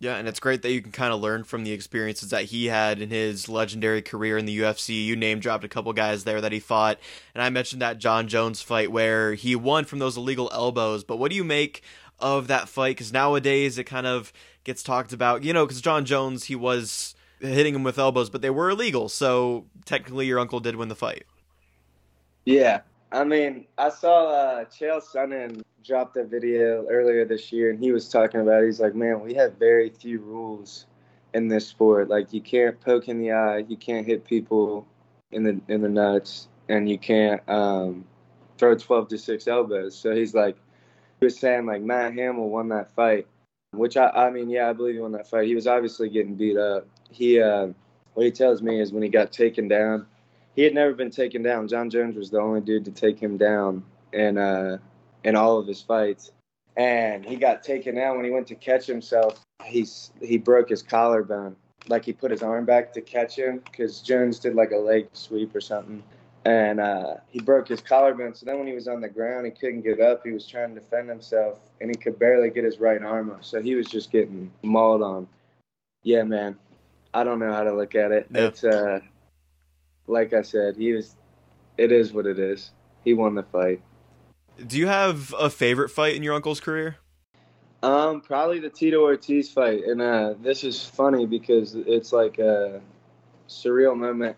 Yeah, 0.00 0.16
and 0.16 0.28
it's 0.28 0.40
great 0.40 0.60
that 0.62 0.72
you 0.72 0.82
can 0.82 0.92
kind 0.92 1.14
of 1.14 1.20
learn 1.20 1.44
from 1.44 1.64
the 1.64 1.72
experiences 1.72 2.30
that 2.30 2.46
he 2.46 2.66
had 2.66 3.00
in 3.00 3.10
his 3.10 3.48
legendary 3.48 4.02
career 4.02 4.36
in 4.36 4.44
the 4.44 4.58
UFC. 4.58 5.06
You 5.06 5.14
name 5.14 5.38
dropped 5.38 5.64
a 5.64 5.68
couple 5.68 5.92
guys 5.92 6.24
there 6.24 6.40
that 6.40 6.50
he 6.50 6.58
fought, 6.58 6.98
and 7.32 7.42
I 7.42 7.48
mentioned 7.48 7.80
that 7.80 7.98
Jon 7.98 8.26
Jones 8.26 8.60
fight 8.60 8.90
where 8.90 9.34
he 9.34 9.54
won 9.54 9.84
from 9.84 10.00
those 10.00 10.16
illegal 10.16 10.50
elbows. 10.52 11.04
But 11.04 11.18
what 11.18 11.30
do 11.30 11.36
you 11.36 11.44
make 11.44 11.82
of 12.18 12.46
that 12.48 12.68
fight? 12.68 12.96
Because 12.96 13.12
nowadays 13.12 13.78
it 13.78 13.84
kind 13.84 14.06
of 14.06 14.32
gets 14.64 14.82
talked 14.82 15.12
about, 15.12 15.44
you 15.44 15.52
know, 15.52 15.66
because 15.66 15.80
Jon 15.80 16.04
Jones 16.04 16.44
he 16.44 16.56
was 16.56 17.14
hitting 17.40 17.74
him 17.74 17.82
with 17.82 17.98
elbows, 17.98 18.30
but 18.30 18.42
they 18.42 18.50
were 18.50 18.70
illegal, 18.70 19.08
so 19.08 19.66
technically 19.84 20.26
your 20.26 20.38
uncle 20.38 20.60
did 20.60 20.76
win 20.76 20.88
the 20.88 20.94
fight. 20.94 21.24
Yeah, 22.44 22.80
I 23.12 23.24
mean, 23.24 23.66
I 23.78 23.90
saw 23.90 24.26
uh, 24.26 24.64
Chael 24.64 25.02
Sonnen 25.02 25.62
dropped 25.84 26.16
a 26.16 26.24
video 26.24 26.86
earlier 26.90 27.24
this 27.24 27.52
year, 27.52 27.70
and 27.70 27.78
he 27.78 27.92
was 27.92 28.08
talking 28.08 28.40
about. 28.40 28.62
It. 28.62 28.66
He's 28.66 28.80
like, 28.80 28.94
"Man, 28.94 29.20
we 29.20 29.34
have 29.34 29.54
very 29.58 29.90
few 29.90 30.20
rules 30.20 30.86
in 31.32 31.48
this 31.48 31.66
sport. 31.66 32.08
Like, 32.08 32.32
you 32.32 32.40
can't 32.40 32.80
poke 32.80 33.08
in 33.08 33.18
the 33.18 33.32
eye, 33.32 33.64
you 33.68 33.76
can't 33.76 34.06
hit 34.06 34.24
people 34.24 34.86
in 35.30 35.42
the 35.42 35.60
in 35.68 35.80
the 35.80 35.88
nuts, 35.88 36.48
and 36.68 36.88
you 36.88 36.98
can't 36.98 37.40
um, 37.48 38.04
throw 38.58 38.74
12 38.74 39.08
to 39.08 39.18
six 39.18 39.46
elbows." 39.46 39.96
So 39.96 40.14
he's 40.14 40.34
like, 40.34 40.56
was 41.24 41.38
saying 41.38 41.66
like 41.66 41.82
Matt 41.82 42.14
Hamill 42.14 42.48
won 42.48 42.68
that 42.68 42.92
fight, 42.94 43.26
which 43.72 43.96
I 43.96 44.08
I 44.10 44.30
mean, 44.30 44.48
yeah, 44.48 44.70
I 44.70 44.72
believe 44.72 44.94
he 44.94 45.00
won 45.00 45.12
that 45.12 45.28
fight. 45.28 45.46
He 45.46 45.54
was 45.54 45.66
obviously 45.66 46.08
getting 46.08 46.34
beat 46.36 46.56
up. 46.56 46.86
He 47.10 47.40
uh, 47.40 47.68
what 48.14 48.26
he 48.26 48.30
tells 48.30 48.62
me 48.62 48.80
is 48.80 48.92
when 48.92 49.02
he 49.02 49.08
got 49.08 49.32
taken 49.32 49.66
down 49.66 50.06
he 50.54 50.62
had 50.62 50.74
never 50.74 50.94
been 50.94 51.10
taken 51.10 51.42
down. 51.42 51.68
Jon 51.68 51.90
Jones 51.90 52.16
was 52.16 52.30
the 52.30 52.38
only 52.38 52.60
dude 52.60 52.84
to 52.84 52.90
take 52.90 53.18
him 53.18 53.36
down 53.36 53.84
in 54.12 54.38
uh, 54.38 54.78
in 55.24 55.36
all 55.36 55.58
of 55.58 55.66
his 55.66 55.82
fights. 55.82 56.30
And 56.76 57.24
he 57.24 57.36
got 57.36 57.62
taken 57.62 57.94
down 57.96 58.16
when 58.16 58.24
he 58.24 58.30
went 58.30 58.46
to 58.48 58.54
catch 58.54 58.86
himself. 58.86 59.40
He's 59.64 60.12
he 60.20 60.38
broke 60.38 60.68
his 60.68 60.82
collarbone. 60.82 61.56
Like 61.88 62.04
he 62.04 62.12
put 62.12 62.30
his 62.30 62.42
arm 62.42 62.64
back 62.64 62.92
to 62.94 63.00
catch 63.00 63.36
him 63.36 63.60
because 63.64 64.00
Jones 64.00 64.38
did 64.38 64.54
like 64.54 64.70
a 64.70 64.76
leg 64.76 65.08
sweep 65.12 65.54
or 65.54 65.60
something. 65.60 66.02
And 66.44 66.78
uh, 66.78 67.14
he 67.28 67.40
broke 67.40 67.68
his 67.68 67.80
collarbone. 67.80 68.34
So 68.34 68.44
then 68.44 68.58
when 68.58 68.66
he 68.66 68.74
was 68.74 68.86
on 68.86 69.00
the 69.00 69.08
ground, 69.08 69.46
he 69.46 69.52
couldn't 69.52 69.80
get 69.80 70.00
up. 70.00 70.22
He 70.24 70.32
was 70.32 70.46
trying 70.46 70.74
to 70.74 70.80
defend 70.80 71.08
himself, 71.08 71.58
and 71.80 71.90
he 71.90 71.96
could 71.96 72.18
barely 72.18 72.50
get 72.50 72.64
his 72.64 72.78
right 72.78 73.02
arm 73.02 73.30
up. 73.30 73.44
So 73.44 73.62
he 73.62 73.74
was 73.74 73.86
just 73.86 74.10
getting 74.10 74.50
mauled 74.62 75.02
on. 75.02 75.26
Yeah, 76.02 76.22
man. 76.22 76.56
I 77.14 77.24
don't 77.24 77.38
know 77.38 77.52
how 77.52 77.64
to 77.64 77.72
look 77.72 77.94
at 77.94 78.12
it. 78.12 78.26
It's 78.34 78.62
uh, 78.62 79.00
like 80.06 80.32
I 80.32 80.42
said, 80.42 80.76
he 80.76 80.92
was. 80.92 81.16
It 81.78 81.90
is 81.90 82.12
what 82.12 82.26
it 82.26 82.38
is. 82.38 82.72
He 83.04 83.14
won 83.14 83.34
the 83.34 83.42
fight. 83.42 83.80
Do 84.66 84.78
you 84.78 84.86
have 84.86 85.34
a 85.38 85.50
favorite 85.50 85.88
fight 85.88 86.14
in 86.14 86.22
your 86.22 86.34
uncle's 86.34 86.60
career? 86.60 86.96
Um, 87.82 88.20
probably 88.20 88.60
the 88.60 88.70
Tito 88.70 89.02
Ortiz 89.02 89.50
fight, 89.50 89.84
and 89.84 90.00
uh, 90.00 90.34
this 90.40 90.64
is 90.64 90.82
funny 90.82 91.26
because 91.26 91.74
it's 91.74 92.12
like 92.12 92.38
a 92.38 92.80
surreal 93.48 93.96
moment. 93.96 94.36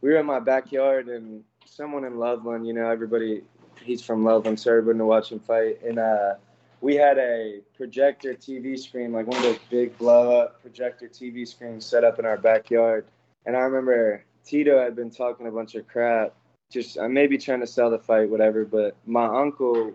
We 0.00 0.10
were 0.10 0.16
in 0.16 0.26
my 0.26 0.40
backyard, 0.40 1.08
and 1.08 1.44
someone 1.70 2.04
in 2.04 2.18
Loveland, 2.18 2.66
you 2.66 2.72
know, 2.72 2.90
everybody, 2.90 3.42
he's 3.82 4.02
from 4.02 4.24
Loveland, 4.24 4.58
so 4.58 4.70
everybody 4.70 4.98
to 4.98 5.04
watch 5.04 5.30
him 5.32 5.40
fight, 5.40 5.82
and 5.84 5.98
uh, 5.98 6.34
we 6.80 6.94
had 6.94 7.18
a 7.18 7.60
projector 7.76 8.34
TV 8.34 8.78
screen, 8.78 9.12
like 9.12 9.26
one 9.26 9.36
of 9.36 9.42
those 9.42 9.58
big 9.70 9.96
blow 9.98 10.40
up 10.40 10.62
projector 10.62 11.08
TV 11.08 11.46
screens 11.46 11.84
set 11.84 12.04
up 12.04 12.18
in 12.18 12.24
our 12.24 12.36
backyard. 12.36 13.06
And 13.46 13.56
I 13.56 13.60
remember 13.60 14.24
Tito 14.44 14.80
had 14.80 14.94
been 14.94 15.10
talking 15.10 15.46
a 15.46 15.50
bunch 15.50 15.74
of 15.74 15.88
crap, 15.88 16.34
just 16.70 16.98
uh, 16.98 17.08
maybe 17.08 17.38
trying 17.38 17.60
to 17.60 17.66
sell 17.66 17.90
the 17.90 17.98
fight, 17.98 18.30
whatever. 18.30 18.64
But 18.64 18.96
my 19.06 19.26
uncle, 19.26 19.92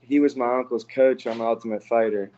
he 0.00 0.20
was 0.20 0.36
my 0.36 0.58
uncle's 0.58 0.84
coach 0.84 1.26
on 1.26 1.38
the 1.38 1.44
Ultimate 1.44 1.84
Fighter, 1.84 2.30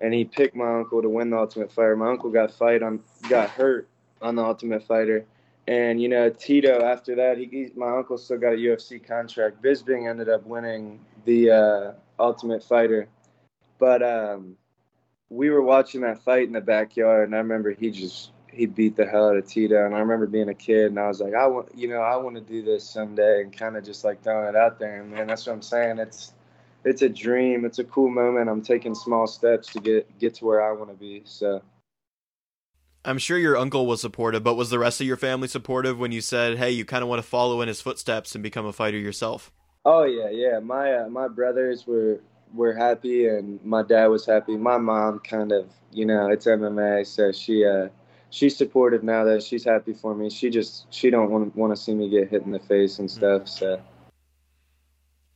and 0.00 0.12
he 0.12 0.24
picked 0.24 0.56
my 0.56 0.78
uncle 0.78 1.02
to 1.02 1.08
win 1.08 1.30
the 1.30 1.38
Ultimate 1.38 1.70
Fighter. 1.70 1.96
My 1.96 2.10
uncle 2.10 2.30
got 2.30 2.50
fight 2.52 2.82
on, 2.82 3.00
got 3.28 3.50
hurt 3.50 3.88
on 4.20 4.34
the 4.34 4.42
Ultimate 4.42 4.82
Fighter, 4.82 5.24
and 5.68 6.00
you 6.00 6.08
know 6.08 6.30
Tito. 6.30 6.82
After 6.84 7.14
that, 7.16 7.38
he, 7.38 7.46
he 7.46 7.70
my 7.74 7.96
uncle 7.96 8.18
still 8.18 8.38
got 8.38 8.54
a 8.54 8.56
UFC 8.56 9.04
contract. 9.04 9.62
Bisping 9.62 10.08
ended 10.08 10.28
up 10.28 10.44
winning 10.46 11.00
the 11.24 11.50
uh, 11.50 11.92
Ultimate 12.18 12.62
Fighter, 12.62 13.08
but 13.78 14.02
um, 14.02 14.56
we 15.28 15.50
were 15.50 15.62
watching 15.62 16.02
that 16.02 16.22
fight 16.22 16.44
in 16.44 16.52
the 16.52 16.60
backyard, 16.60 17.28
and 17.28 17.34
I 17.34 17.38
remember 17.38 17.72
he 17.72 17.90
just 17.90 18.30
he 18.52 18.66
beat 18.66 18.96
the 18.96 19.06
hell 19.06 19.28
out 19.28 19.36
of 19.36 19.46
Tito. 19.46 19.84
And 19.84 19.94
I 19.94 19.98
remember 19.98 20.26
being 20.26 20.48
a 20.48 20.54
kid, 20.54 20.86
and 20.86 20.98
I 20.98 21.08
was 21.08 21.20
like, 21.20 21.34
I 21.34 21.46
want, 21.46 21.68
you 21.76 21.88
know, 21.88 22.00
I 22.00 22.16
want 22.16 22.36
to 22.36 22.40
do 22.40 22.62
this 22.62 22.88
someday, 22.88 23.42
and 23.42 23.56
kind 23.56 23.76
of 23.76 23.84
just 23.84 24.04
like 24.04 24.22
throwing 24.22 24.48
it 24.48 24.56
out 24.56 24.78
there. 24.78 25.02
And 25.02 25.10
man, 25.10 25.26
that's 25.26 25.46
what 25.46 25.52
I'm 25.52 25.62
saying. 25.62 25.98
It's 25.98 26.32
it's 26.84 27.02
a 27.02 27.08
dream. 27.08 27.64
It's 27.64 27.80
a 27.80 27.84
cool 27.84 28.10
moment. 28.10 28.48
I'm 28.48 28.62
taking 28.62 28.94
small 28.94 29.26
steps 29.26 29.72
to 29.72 29.80
get 29.80 30.18
get 30.18 30.34
to 30.34 30.44
where 30.44 30.62
I 30.62 30.72
want 30.72 30.90
to 30.90 30.96
be. 30.96 31.22
So 31.24 31.62
I'm 33.06 33.18
sure 33.18 33.38
your 33.38 33.56
uncle 33.56 33.86
was 33.86 34.00
supportive, 34.00 34.42
but 34.42 34.56
was 34.56 34.70
the 34.70 34.80
rest 34.80 35.00
of 35.00 35.06
your 35.06 35.16
family 35.16 35.46
supportive 35.46 35.96
when 35.96 36.10
you 36.10 36.20
said, 36.20 36.58
"Hey, 36.58 36.72
you 36.72 36.84
kind 36.84 37.04
of 37.04 37.08
want 37.08 37.22
to 37.22 37.28
follow 37.28 37.60
in 37.60 37.68
his 37.68 37.80
footsteps 37.80 38.34
and 38.34 38.42
become 38.42 38.66
a 38.66 38.72
fighter 38.72 38.98
yourself"? 38.98 39.52
Oh 39.84 40.02
yeah, 40.02 40.28
yeah. 40.28 40.58
My 40.58 40.92
uh, 40.92 41.08
my 41.08 41.28
brothers 41.28 41.86
were 41.86 42.20
were 42.52 42.74
happy, 42.74 43.28
and 43.28 43.64
my 43.64 43.84
dad 43.84 44.08
was 44.08 44.26
happy. 44.26 44.56
My 44.56 44.78
mom 44.78 45.20
kind 45.20 45.52
of, 45.52 45.68
you 45.92 46.04
know, 46.04 46.26
it's 46.26 46.46
MMA, 46.46 47.06
so 47.06 47.30
she 47.30 47.64
uh 47.64 47.88
she's 48.30 48.56
supportive 48.56 49.04
now 49.04 49.22
that 49.22 49.44
she's 49.44 49.64
happy 49.64 49.92
for 49.92 50.12
me. 50.12 50.28
She 50.28 50.50
just 50.50 50.92
she 50.92 51.08
don't 51.08 51.30
want 51.30 51.54
want 51.54 51.76
to 51.76 51.80
see 51.80 51.94
me 51.94 52.08
get 52.08 52.28
hit 52.28 52.42
in 52.42 52.50
the 52.50 52.58
face 52.58 52.98
and 52.98 53.08
stuff. 53.08 53.48
So 53.48 53.80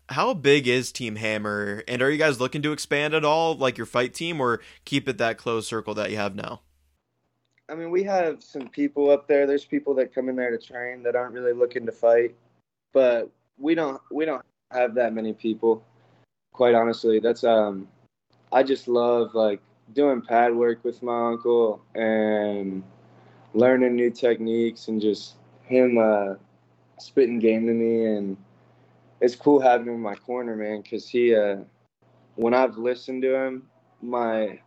how 0.09 0.35
big 0.35 0.66
is 0.66 0.90
Team 0.90 1.14
Hammer, 1.14 1.85
and 1.87 2.02
are 2.02 2.11
you 2.11 2.18
guys 2.18 2.40
looking 2.40 2.62
to 2.62 2.72
expand 2.72 3.14
at 3.14 3.24
all, 3.24 3.54
like 3.54 3.78
your 3.78 3.87
fight 3.87 4.12
team, 4.12 4.40
or 4.40 4.61
keep 4.85 5.09
it 5.09 5.18
that 5.18 5.38
close 5.38 5.68
circle 5.68 5.94
that 5.94 6.11
you 6.11 6.16
have 6.16 6.35
now? 6.35 6.62
I 7.70 7.74
mean, 7.74 7.90
we 7.90 8.02
have 8.02 8.42
some 8.42 8.68
people 8.68 9.11
up 9.11 9.28
there. 9.28 9.46
There's 9.46 9.64
people 9.64 9.94
that 9.94 10.12
come 10.12 10.28
in 10.28 10.37
there 10.37 10.50
to 10.50 10.59
train 10.59 11.02
that 11.04 11.14
aren't 11.14 11.35
really 11.35 11.52
looking 11.52 11.87
to 11.87 11.92
fight, 11.92 12.35
but 12.92 13.30
we 13.59 13.74
don't 13.74 14.00
we 14.11 14.24
don't 14.24 14.44
have 14.72 14.94
that 14.96 15.12
many 15.12 15.33
people. 15.33 15.85
Quite 16.52 16.74
honestly, 16.74 17.20
that's 17.20 17.44
um, 17.44 17.87
I 18.52 18.64
just 18.64 18.88
love 18.88 19.35
like 19.35 19.61
doing 19.94 20.20
pad 20.20 20.54
work 20.54 20.83
with 20.85 21.02
my 21.02 21.28
uncle 21.28 21.83
and 21.94 22.83
learning 23.54 23.94
new 23.94 24.11
techniques 24.11 24.88
and 24.88 25.00
just 25.00 25.35
him 25.62 25.98
uh, 25.98 26.35
spitting 26.98 27.38
game 27.38 27.66
to 27.66 27.72
me 27.72 28.04
and 28.04 28.37
it's 29.20 29.37
cool 29.37 29.61
having 29.61 29.87
him 29.87 29.94
in 29.94 30.00
my 30.00 30.14
corner, 30.14 30.56
man, 30.56 30.80
because 30.80 31.09
he 31.09 31.35
uh, 31.35 31.59
when 32.35 32.54
I've 32.54 32.78
listened 32.78 33.22
to 33.22 33.35
him, 33.35 33.68
my 34.02 34.59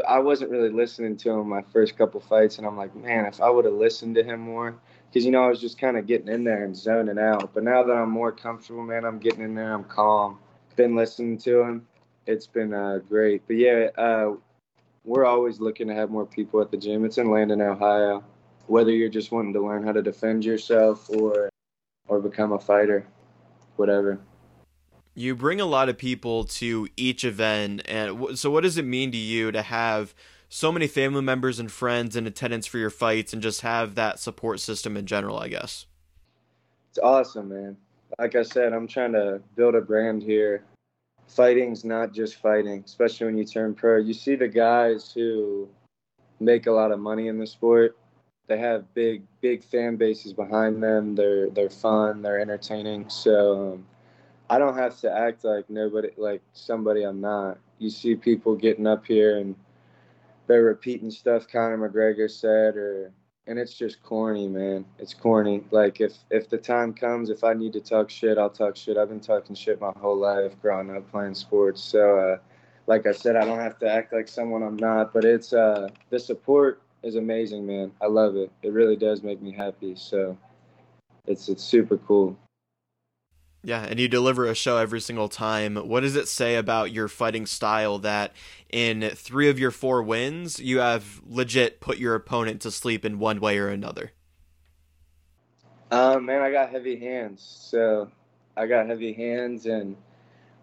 I 0.00 0.18
wasn't 0.18 0.50
really 0.50 0.70
listening 0.70 1.16
to 1.18 1.30
him 1.30 1.48
my 1.48 1.62
first 1.62 1.96
couple 1.96 2.20
fights, 2.20 2.58
and 2.58 2.66
I'm 2.66 2.76
like, 2.76 2.94
man, 2.94 3.26
if 3.26 3.40
I 3.40 3.50
would 3.50 3.64
have 3.64 3.74
listened 3.74 4.14
to 4.16 4.24
him 4.24 4.40
more, 4.40 4.74
because 5.08 5.24
you 5.24 5.30
know 5.30 5.44
I 5.44 5.48
was 5.48 5.60
just 5.60 5.78
kind 5.78 5.96
of 5.96 6.06
getting 6.06 6.28
in 6.28 6.44
there 6.44 6.64
and 6.64 6.76
zoning 6.76 7.18
out. 7.18 7.52
But 7.52 7.64
now 7.64 7.82
that 7.82 7.92
I'm 7.92 8.10
more 8.10 8.32
comfortable, 8.32 8.82
man, 8.82 9.04
I'm 9.04 9.18
getting 9.18 9.42
in 9.42 9.54
there, 9.54 9.72
I'm 9.72 9.84
calm. 9.84 10.38
Been 10.76 10.96
listening 10.96 11.38
to 11.38 11.60
him, 11.60 11.86
it's 12.26 12.46
been 12.46 12.72
uh, 12.72 12.98
great. 13.08 13.42
But 13.46 13.56
yeah, 13.56 13.88
uh, 13.98 14.32
we're 15.04 15.26
always 15.26 15.60
looking 15.60 15.88
to 15.88 15.94
have 15.94 16.10
more 16.10 16.26
people 16.26 16.60
at 16.60 16.70
the 16.70 16.76
gym. 16.76 17.04
It's 17.04 17.18
in 17.18 17.30
Landon, 17.30 17.60
Ohio. 17.60 18.24
Whether 18.66 18.92
you're 18.92 19.08
just 19.08 19.32
wanting 19.32 19.52
to 19.54 19.60
learn 19.60 19.84
how 19.84 19.92
to 19.92 20.02
defend 20.02 20.44
yourself 20.44 21.10
or 21.10 21.50
or 22.08 22.20
become 22.20 22.52
a 22.52 22.58
fighter, 22.58 23.06
whatever. 23.76 24.18
You 25.14 25.34
bring 25.34 25.60
a 25.60 25.66
lot 25.66 25.88
of 25.88 25.98
people 25.98 26.44
to 26.44 26.88
each 26.96 27.24
event, 27.24 27.82
and 27.86 28.38
so 28.38 28.50
what 28.50 28.62
does 28.62 28.78
it 28.78 28.84
mean 28.84 29.12
to 29.12 29.18
you 29.18 29.52
to 29.52 29.62
have 29.62 30.14
so 30.48 30.72
many 30.72 30.86
family 30.86 31.22
members 31.22 31.58
and 31.58 31.70
friends 31.70 32.16
in 32.16 32.26
attendance 32.26 32.66
for 32.66 32.78
your 32.78 32.90
fights, 32.90 33.32
and 33.32 33.42
just 33.42 33.60
have 33.60 33.94
that 33.94 34.18
support 34.18 34.60
system 34.60 34.96
in 34.96 35.06
general? 35.06 35.38
I 35.38 35.48
guess 35.48 35.86
it's 36.90 36.98
awesome, 36.98 37.48
man. 37.48 37.76
Like 38.18 38.36
I 38.36 38.42
said, 38.42 38.72
I'm 38.72 38.86
trying 38.86 39.12
to 39.12 39.40
build 39.56 39.74
a 39.74 39.80
brand 39.80 40.22
here. 40.22 40.64
Fighting's 41.26 41.84
not 41.84 42.12
just 42.12 42.36
fighting, 42.36 42.82
especially 42.84 43.26
when 43.26 43.38
you 43.38 43.44
turn 43.44 43.74
pro. 43.74 43.98
You 43.98 44.12
see 44.12 44.34
the 44.34 44.48
guys 44.48 45.12
who 45.14 45.68
make 46.40 46.66
a 46.66 46.72
lot 46.72 46.92
of 46.92 47.00
money 47.00 47.28
in 47.28 47.38
the 47.38 47.46
sport. 47.46 47.96
They 48.48 48.58
have 48.58 48.92
big, 48.92 49.22
big 49.40 49.64
fan 49.64 49.96
bases 49.96 50.34
behind 50.34 50.82
them. 50.82 51.14
They're 51.14 51.48
they're 51.48 51.70
fun. 51.70 52.20
They're 52.20 52.40
entertaining. 52.40 53.08
So 53.08 53.72
um, 53.74 53.86
I 54.52 54.58
don't 54.58 54.76
have 54.76 55.00
to 55.00 55.10
act 55.10 55.44
like 55.44 55.70
nobody, 55.70 56.10
like 56.18 56.42
somebody 56.52 57.04
I'm 57.04 57.22
not. 57.22 57.56
You 57.78 57.88
see 57.88 58.14
people 58.14 58.54
getting 58.54 58.86
up 58.86 59.06
here 59.06 59.38
and 59.38 59.56
they're 60.46 60.62
repeating 60.62 61.10
stuff 61.10 61.48
Conor 61.48 61.78
McGregor 61.78 62.30
said, 62.30 62.76
or 62.76 63.12
and 63.46 63.58
it's 63.58 63.72
just 63.72 64.02
corny, 64.02 64.48
man. 64.48 64.84
It's 64.98 65.14
corny. 65.14 65.64
Like 65.70 66.02
if 66.02 66.18
if 66.30 66.50
the 66.50 66.58
time 66.58 66.92
comes, 66.92 67.30
if 67.30 67.44
I 67.44 67.54
need 67.54 67.72
to 67.72 67.80
talk 67.80 68.10
shit, 68.10 68.36
I'll 68.36 68.50
talk 68.50 68.76
shit. 68.76 68.98
I've 68.98 69.08
been 69.08 69.20
talking 69.20 69.56
shit 69.56 69.80
my 69.80 69.90
whole 69.96 70.18
life 70.18 70.52
growing 70.60 70.94
up 70.94 71.10
playing 71.10 71.34
sports. 71.34 71.80
So, 71.82 72.18
uh, 72.18 72.36
like 72.86 73.06
I 73.06 73.12
said, 73.12 73.36
I 73.36 73.46
don't 73.46 73.58
have 73.58 73.78
to 73.78 73.90
act 73.90 74.12
like 74.12 74.28
someone 74.28 74.62
I'm 74.62 74.76
not. 74.76 75.14
But 75.14 75.24
it's 75.24 75.54
uh, 75.54 75.88
the 76.10 76.20
support 76.20 76.82
is 77.02 77.16
amazing, 77.16 77.66
man. 77.66 77.90
I 78.02 78.06
love 78.06 78.36
it. 78.36 78.52
It 78.60 78.74
really 78.74 78.96
does 78.96 79.22
make 79.22 79.40
me 79.40 79.50
happy. 79.50 79.94
So, 79.96 80.36
it's 81.26 81.48
it's 81.48 81.64
super 81.64 81.96
cool. 81.96 82.36
Yeah, 83.64 83.84
and 83.84 84.00
you 84.00 84.08
deliver 84.08 84.46
a 84.46 84.54
show 84.54 84.76
every 84.76 85.00
single 85.00 85.28
time. 85.28 85.76
What 85.76 86.00
does 86.00 86.16
it 86.16 86.26
say 86.26 86.56
about 86.56 86.90
your 86.90 87.06
fighting 87.06 87.46
style 87.46 87.98
that 87.98 88.32
in 88.70 89.10
three 89.14 89.48
of 89.48 89.58
your 89.58 89.70
four 89.70 90.02
wins, 90.02 90.58
you 90.58 90.80
have 90.80 91.20
legit 91.24 91.80
put 91.80 91.98
your 91.98 92.16
opponent 92.16 92.60
to 92.62 92.72
sleep 92.72 93.04
in 93.04 93.20
one 93.20 93.38
way 93.40 93.58
or 93.58 93.68
another? 93.68 94.10
Um, 95.92 96.24
man, 96.26 96.42
I 96.42 96.50
got 96.50 96.70
heavy 96.70 96.96
hands. 96.96 97.42
So 97.70 98.10
I 98.56 98.66
got 98.66 98.88
heavy 98.88 99.12
hands, 99.12 99.66
and 99.66 99.96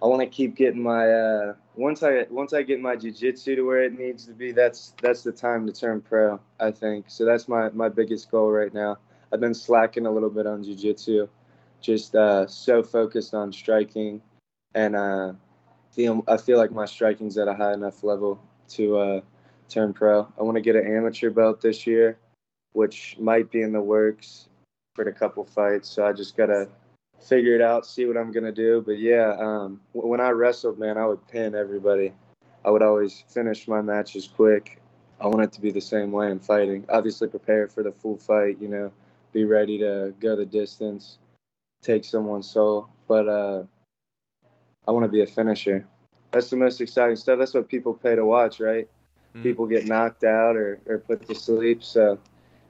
I 0.03 0.07
want 0.07 0.21
to 0.21 0.27
keep 0.27 0.55
getting 0.55 0.83
my. 0.83 1.09
Uh, 1.09 1.53
once 1.75 2.03
I 2.03 2.25
once 2.29 2.51
I 2.51 2.63
get 2.63 2.81
my 2.81 2.97
jiu-jitsu 2.97 3.55
to 3.55 3.61
where 3.61 3.83
it 3.83 3.97
needs 3.97 4.25
to 4.25 4.33
be, 4.33 4.51
that's 4.51 4.93
that's 5.01 5.23
the 5.23 5.31
time 5.31 5.65
to 5.67 5.71
turn 5.71 6.01
pro. 6.01 6.37
I 6.59 6.71
think 6.71 7.05
so. 7.07 7.23
That's 7.23 7.47
my 7.47 7.69
my 7.69 7.87
biggest 7.87 8.29
goal 8.29 8.51
right 8.51 8.73
now. 8.73 8.97
I've 9.31 9.39
been 9.39 9.53
slacking 9.53 10.05
a 10.05 10.11
little 10.11 10.29
bit 10.29 10.47
on 10.47 10.63
jiu-jitsu 10.63 11.29
just 11.81 12.15
uh, 12.15 12.47
so 12.47 12.83
focused 12.83 13.33
on 13.33 13.51
striking, 13.51 14.21
and 14.75 14.95
uh, 14.95 15.33
feel 15.91 16.23
I 16.27 16.37
feel 16.37 16.57
like 16.57 16.71
my 16.71 16.85
striking's 16.85 17.37
at 17.37 17.47
a 17.47 17.53
high 17.53 17.73
enough 17.73 18.03
level 18.03 18.41
to 18.69 18.97
uh, 18.97 19.21
turn 19.67 19.93
pro. 19.93 20.27
I 20.37 20.43
want 20.43 20.55
to 20.55 20.61
get 20.61 20.75
an 20.75 20.85
amateur 20.85 21.29
belt 21.29 21.61
this 21.61 21.87
year, 21.87 22.17
which 22.73 23.15
might 23.19 23.51
be 23.51 23.61
in 23.61 23.71
the 23.71 23.81
works 23.81 24.49
for 24.95 25.03
a 25.07 25.13
couple 25.13 25.43
fights. 25.45 25.89
So 25.89 26.05
I 26.05 26.13
just 26.13 26.35
gotta 26.35 26.67
figure 27.21 27.55
it 27.55 27.61
out, 27.61 27.85
see 27.85 28.05
what 28.05 28.17
I'm 28.17 28.31
gonna 28.31 28.51
do. 28.51 28.83
But 28.85 28.99
yeah, 28.99 29.35
um, 29.39 29.81
when 29.93 30.19
I 30.19 30.29
wrestled, 30.29 30.79
man, 30.79 30.97
I 30.97 31.05
would 31.05 31.25
pin 31.27 31.55
everybody. 31.55 32.13
I 32.65 32.71
would 32.71 32.83
always 32.83 33.23
finish 33.29 33.67
my 33.67 33.81
matches 33.81 34.27
quick. 34.27 34.81
I 35.21 35.27
want 35.27 35.43
it 35.43 35.51
to 35.53 35.61
be 35.61 35.71
the 35.71 35.81
same 35.81 36.11
way 36.11 36.31
in 36.31 36.39
fighting. 36.39 36.85
Obviously, 36.89 37.27
prepare 37.27 37.67
for 37.67 37.83
the 37.83 37.91
full 37.91 38.17
fight. 38.17 38.57
You 38.59 38.67
know, 38.67 38.91
be 39.33 39.45
ready 39.45 39.77
to 39.79 40.13
go 40.19 40.35
the 40.35 40.45
distance 40.45 41.17
take 41.81 42.03
someone's 42.05 42.49
soul, 42.49 42.89
but 43.07 43.27
uh, 43.27 43.63
I 44.87 44.91
want 44.91 45.05
to 45.05 45.11
be 45.11 45.21
a 45.21 45.27
finisher. 45.27 45.85
That's 46.31 46.49
the 46.49 46.57
most 46.57 46.81
exciting 46.81 47.15
stuff. 47.15 47.39
That's 47.39 47.53
what 47.53 47.67
people 47.67 47.93
pay 47.93 48.15
to 48.15 48.25
watch, 48.25 48.59
right? 48.59 48.87
Mm-hmm. 49.33 49.43
People 49.43 49.67
get 49.67 49.87
knocked 49.87 50.23
out 50.23 50.55
or, 50.55 50.79
or 50.85 50.99
put 50.99 51.27
to 51.27 51.35
sleep. 51.35 51.83
So 51.83 52.19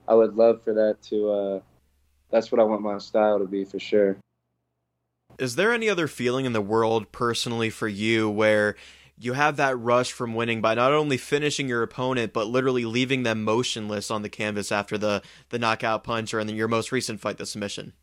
I 0.08 0.16
would 0.16 0.36
love 0.36 0.64
for 0.64 0.74
that 0.74 1.02
to. 1.04 1.30
Uh, 1.30 1.60
that's 2.30 2.52
what 2.52 2.62
I 2.62 2.64
want 2.64 2.82
my 2.82 2.98
style 3.00 3.40
to 3.40 3.46
be 3.46 3.66
for 3.66 3.80
sure. 3.80 4.18
Is 5.40 5.56
there 5.56 5.72
any 5.72 5.90
other 5.90 6.08
feeling 6.08 6.46
in 6.46 6.54
the 6.54 6.62
world 6.62 7.12
personally 7.12 7.70
for 7.70 7.88
you 7.88 8.30
where 8.30 8.76
you 9.18 9.34
have 9.34 9.58
that 9.58 9.78
rush 9.80 10.12
from 10.12 10.34
winning 10.34 10.62
by 10.62 10.76
not 10.76 10.92
only 10.94 11.18
finishing 11.18 11.68
your 11.68 11.84
opponent 11.84 12.34
but 12.34 12.48
literally 12.48 12.86
leaving 12.86 13.24
them 13.24 13.44
motionless 13.44 14.12
on 14.12 14.22
the 14.22 14.30
canvas 14.30 14.72
after 14.72 14.98
the 14.98 15.22
the 15.50 15.60
knockout 15.60 16.04
punch 16.04 16.34
or 16.34 16.40
in 16.40 16.50
your 16.50 16.68
most 16.68 16.92
recent 16.92 17.20
fight 17.20 17.38
the 17.38 17.46
submission? 17.46 17.94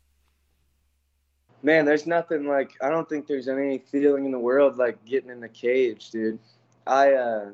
Man, 1.67 1.83
there's 1.83 2.07
nothing 2.07 2.47
like 2.47 2.71
I 2.81 2.89
don't 2.89 3.07
think 3.09 3.27
there's 3.27 3.49
any 3.49 3.79
feeling 3.79 4.23
in 4.23 4.31
the 4.31 4.39
world 4.39 4.77
like 4.77 5.03
getting 5.03 5.29
in 5.29 5.41
the 5.41 5.49
cage, 5.49 6.09
dude. 6.11 6.39
I 6.87 7.13
uh 7.13 7.51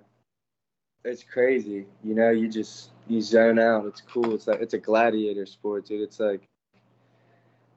it's 1.03 1.23
crazy. 1.23 1.87
You 2.03 2.13
know, 2.13 2.29
you 2.29 2.47
just 2.47 2.91
you 3.07 3.21
zone 3.21 3.57
out. 3.57 3.87
It's 3.87 4.01
cool. 4.01 4.35
It's 4.35 4.45
like 4.45 4.61
it's 4.61 4.75
a 4.75 4.77
gladiator 4.77 5.47
sport, 5.47 5.87
dude. 5.87 6.01
It's 6.01 6.19
like 6.19 6.47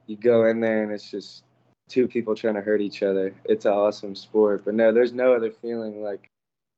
you 0.05 0.15
go 0.15 0.45
in 0.45 0.61
there 0.61 0.83
and 0.83 0.91
it's 0.91 1.09
just 1.09 1.43
two 1.89 2.07
people 2.07 2.35
trying 2.35 2.53
to 2.53 2.61
hurt 2.61 2.81
each 2.81 3.01
other. 3.01 3.33
It's 3.45 3.65
an 3.65 3.73
awesome 3.73 4.15
sport. 4.15 4.63
But 4.63 4.75
no, 4.75 4.93
there's 4.93 5.13
no 5.13 5.33
other 5.33 5.51
feeling 5.51 6.03
like 6.03 6.29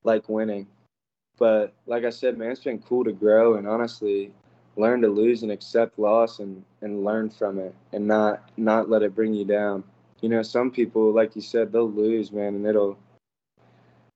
like 0.06 0.30
winning. 0.30 0.68
But 1.38 1.74
like 1.86 2.06
I 2.06 2.12
said, 2.12 2.38
man, 2.38 2.52
it's 2.52 2.64
been 2.64 2.80
cool 2.80 3.04
to 3.04 3.12
grow 3.12 3.56
and 3.56 3.68
honestly, 3.68 4.32
learn 4.80 5.02
to 5.02 5.10
lose 5.10 5.44
and 5.44 5.52
accept 5.52 6.00
loss 6.00 6.40
and, 6.40 6.64
and 6.82 7.04
learn 7.04 7.30
from 7.30 7.60
it 7.60 7.76
and 7.92 8.08
not 8.08 8.50
not 8.58 8.90
let 8.90 9.04
it 9.04 9.14
bring 9.14 9.34
you 9.34 9.46
down. 9.46 9.84
You 10.22 10.30
know, 10.30 10.42
some 10.42 10.72
people, 10.72 11.14
like 11.14 11.36
you 11.36 11.42
said, 11.42 11.72
they'll 11.72 11.92
lose, 11.92 12.32
man, 12.32 12.56
and 12.56 12.66
it'll 12.66 12.98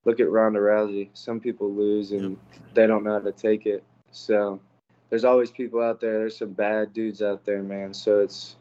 look 0.05 0.19
at 0.19 0.29
Ronda 0.29 0.59
Rousey. 0.59 1.09
Some 1.13 1.39
people 1.39 1.71
lose 1.71 2.11
and 2.11 2.37
they 2.73 2.87
don't 2.87 3.03
know 3.03 3.13
how 3.13 3.19
to 3.19 3.31
take 3.31 3.65
it. 3.65 3.83
So 4.11 4.59
there's 5.09 5.25
always 5.25 5.51
people 5.51 5.81
out 5.81 5.99
there. 5.99 6.19
There's 6.19 6.37
some 6.37 6.53
bad 6.53 6.93
dudes 6.93 7.21
out 7.21 7.45
there, 7.45 7.61
man. 7.61 7.93
So 7.93 8.19
it's 8.19 8.55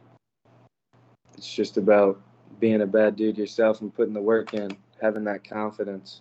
it's 1.36 1.52
just 1.52 1.76
about 1.76 2.20
being 2.60 2.82
a 2.82 2.86
bad 2.86 3.16
dude 3.16 3.38
yourself 3.38 3.80
and 3.80 3.94
putting 3.94 4.14
the 4.14 4.20
work 4.20 4.54
in, 4.54 4.76
having 5.00 5.24
that 5.24 5.48
confidence. 5.48 6.20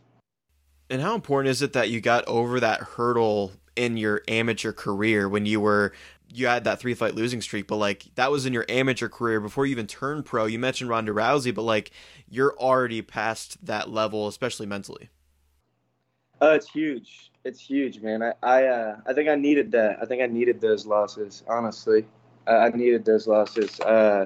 And 0.90 1.02
how 1.02 1.16
important 1.16 1.52
is 1.52 1.62
it 1.62 1.74
that 1.74 1.90
you 1.90 2.02
got 2.02 2.28
over 2.28 2.60
that 2.60 2.82
hurdle 2.82 3.52
in 3.76 3.98
your 3.98 4.22
amateur 4.28 4.72
career 4.72 5.28
when 5.30 5.46
you 5.46 5.60
were 5.60 5.94
you 6.34 6.48
had 6.48 6.64
that 6.64 6.80
three 6.80 6.94
fight 6.94 7.16
losing 7.16 7.42
streak, 7.42 7.68
but 7.68 7.76
like 7.78 8.06
that 8.16 8.32
was 8.32 8.46
in 8.46 8.54
your 8.54 8.66
amateur 8.70 9.10
career 9.10 9.40
before 9.40 9.66
you 9.66 9.72
even 9.72 9.88
turned 9.88 10.26
pro. 10.26 10.46
You 10.46 10.60
mentioned 10.60 10.90
Ronda 10.90 11.12
Rousey, 11.12 11.54
but 11.54 11.64
like 11.64 11.92
you're 12.30 12.56
already 12.58 13.02
past 13.02 13.64
that 13.66 13.90
level, 13.90 14.28
especially 14.28 14.66
mentally. 14.66 15.10
Uh, 16.42 16.54
it's 16.56 16.70
huge. 16.70 17.32
It's 17.44 17.60
huge, 17.60 18.02
man. 18.02 18.24
I 18.24 18.34
I, 18.42 18.66
uh, 18.66 18.98
I 19.06 19.14
think 19.14 19.30
I 19.30 19.36
needed 19.36 19.72
that. 19.74 19.98
I 20.02 20.06
think 20.06 20.22
I 20.22 20.28
needed 20.28 20.62
those 20.62 20.86
losses. 20.86 21.44
Honestly, 21.48 22.06
I, 22.48 22.56
I 22.56 22.70
needed 22.70 23.06
those 23.06 23.28
losses. 23.28 23.80
Uh, 23.82 24.26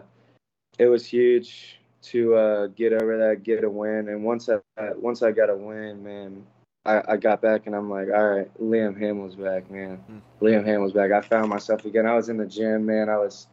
it 0.78 0.86
was 0.88 1.06
huge 1.06 1.80
to 2.04 2.36
uh, 2.36 2.68
get 2.68 2.94
over 2.94 3.18
that, 3.18 3.44
get 3.44 3.64
a 3.64 3.70
win, 3.70 4.10
and 4.10 4.24
once 4.24 4.50
I 4.50 4.60
once 4.96 5.24
I 5.24 5.32
got 5.32 5.50
a 5.50 5.56
win, 5.56 6.04
man, 6.04 6.46
I, 6.86 7.02
I 7.14 7.18
got 7.18 7.42
back 7.42 7.66
and 7.66 7.76
I'm 7.76 7.90
like, 7.90 8.08
all 8.10 8.28
right, 8.28 8.50
Liam 8.62 8.98
Hamill's 9.00 9.36
back, 9.36 9.70
man. 9.72 10.04
Mm. 10.12 10.22
Liam 10.42 10.66
Hamill's 10.66 10.94
back. 10.94 11.12
I 11.12 11.22
found 11.22 11.50
myself 11.50 11.86
again. 11.86 12.06
I 12.06 12.16
was 12.16 12.30
in 12.30 12.38
the 12.38 12.46
gym, 12.46 12.86
man. 12.86 13.10
I 13.10 13.18
was 13.18 13.48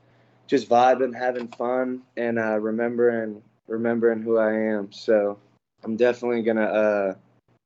just 0.46 0.68
vibing, 0.68 1.16
having 1.16 1.48
fun, 1.48 2.02
and 2.16 2.38
uh, 2.38 2.58
remembering 2.58 3.42
remembering 3.68 4.20
who 4.22 4.38
I 4.38 4.52
am. 4.52 4.92
So 4.92 5.38
I'm 5.82 5.96
definitely 5.96 6.42
gonna 6.42 6.64
uh, 6.64 7.14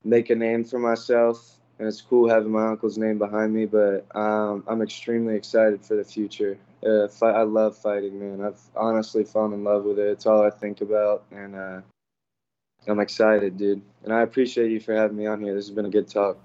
make 0.04 0.30
a 0.30 0.36
name 0.36 0.64
for 0.64 0.78
myself, 0.78 1.58
and 1.78 1.88
it's 1.88 2.00
cool 2.00 2.28
having 2.28 2.52
my 2.52 2.68
uncle's 2.68 2.96
name 2.96 3.18
behind 3.18 3.52
me. 3.52 3.66
But 3.66 4.06
um, 4.14 4.62
I'm 4.68 4.82
extremely 4.82 5.34
excited 5.34 5.84
for 5.84 5.96
the 5.96 6.04
future. 6.04 6.58
Uh, 6.86 7.08
fight, 7.08 7.34
I 7.34 7.42
love 7.42 7.76
fighting, 7.76 8.20
man. 8.20 8.46
I've 8.46 8.60
honestly 8.76 9.24
fallen 9.24 9.52
in 9.52 9.64
love 9.64 9.84
with 9.84 9.98
it. 9.98 10.08
It's 10.08 10.26
all 10.26 10.44
I 10.44 10.50
think 10.50 10.80
about, 10.80 11.24
and 11.32 11.56
uh, 11.56 11.80
I'm 12.88 13.00
excited, 13.00 13.56
dude. 13.56 13.82
And 14.04 14.12
I 14.12 14.22
appreciate 14.22 14.70
you 14.70 14.80
for 14.80 14.94
having 14.94 15.16
me 15.16 15.26
on 15.26 15.40
here. 15.40 15.54
This 15.54 15.66
has 15.66 15.74
been 15.74 15.86
a 15.86 15.90
good 15.90 16.08
talk. 16.08 16.38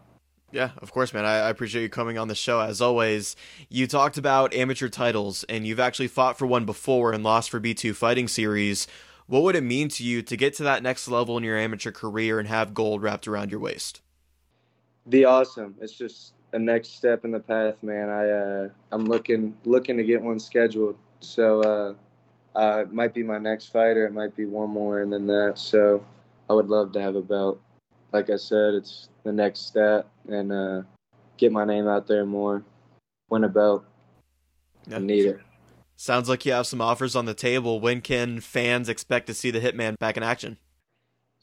Yeah, 0.51 0.71
of 0.79 0.91
course, 0.91 1.13
man. 1.13 1.25
I, 1.25 1.39
I, 1.39 1.49
appreciate 1.49 1.81
you 1.81 1.89
coming 1.89 2.17
on 2.17 2.27
the 2.27 2.35
show 2.35 2.59
as 2.59 2.81
always. 2.81 3.37
You 3.69 3.87
talked 3.87 4.17
about 4.17 4.53
amateur 4.53 4.89
titles, 4.89 5.45
and 5.45 5.65
you've 5.65 5.79
actually 5.79 6.09
fought 6.09 6.37
for 6.37 6.45
one 6.45 6.65
before 6.65 7.13
and 7.13 7.23
lost 7.23 7.49
for 7.49 7.61
B2 7.61 7.95
Fighting 7.95 8.27
Series. 8.27 8.85
What 9.27 9.43
would 9.43 9.55
it 9.55 9.63
mean 9.63 9.87
to 9.89 10.03
you 10.03 10.21
to 10.23 10.35
get 10.35 10.53
to 10.55 10.63
that 10.63 10.83
next 10.83 11.07
level 11.07 11.37
in 11.37 11.43
your 11.45 11.57
amateur 11.57 11.91
career 11.91 12.37
and 12.37 12.49
have 12.49 12.73
gold 12.73 13.01
wrapped 13.01 13.29
around 13.29 13.49
your 13.49 13.61
waist? 13.61 14.01
Be 15.07 15.23
awesome. 15.23 15.75
It's 15.79 15.93
just 15.93 16.33
a 16.51 16.59
next 16.59 16.97
step 16.97 17.23
in 17.23 17.31
the 17.31 17.39
path, 17.39 17.75
man. 17.81 18.09
I 18.09 18.29
uh, 18.29 18.69
I'm 18.91 19.05
looking 19.05 19.55
looking 19.63 19.95
to 19.97 20.03
get 20.03 20.21
one 20.21 20.37
scheduled. 20.37 20.97
So 21.21 21.61
uh, 21.61 22.59
uh, 22.59 22.81
it 22.81 22.91
might 22.91 23.13
be 23.13 23.23
my 23.23 23.37
next 23.37 23.67
fight, 23.67 23.95
or 23.95 24.05
it 24.05 24.13
might 24.13 24.35
be 24.35 24.45
one 24.45 24.69
more, 24.69 25.01
and 25.01 25.13
then 25.13 25.27
that. 25.27 25.53
So 25.55 26.03
I 26.51 26.53
would 26.53 26.67
love 26.67 26.91
to 26.91 27.01
have 27.01 27.15
a 27.15 27.21
belt. 27.21 27.61
Like 28.11 28.29
I 28.29 28.35
said, 28.35 28.73
it's 28.73 29.07
the 29.23 29.31
next 29.31 29.67
step, 29.67 30.05
and 30.27 30.51
uh, 30.51 30.81
get 31.37 31.53
my 31.53 31.63
name 31.63 31.87
out 31.87 32.07
there 32.07 32.25
more. 32.25 32.61
Win 33.29 33.45
a 33.45 33.47
belt. 33.47 33.85
Yeah, 34.85 34.97
I 34.97 34.99
need 34.99 35.27
it. 35.27 35.39
Sounds 35.95 36.27
like 36.27 36.45
you 36.45 36.51
have 36.51 36.67
some 36.67 36.81
offers 36.81 37.15
on 37.15 37.23
the 37.23 37.33
table. 37.33 37.79
When 37.79 38.01
can 38.01 38.41
fans 38.41 38.89
expect 38.89 39.27
to 39.27 39.33
see 39.33 39.49
the 39.49 39.61
Hitman 39.61 39.97
back 39.97 40.17
in 40.17 40.23
action? 40.23 40.57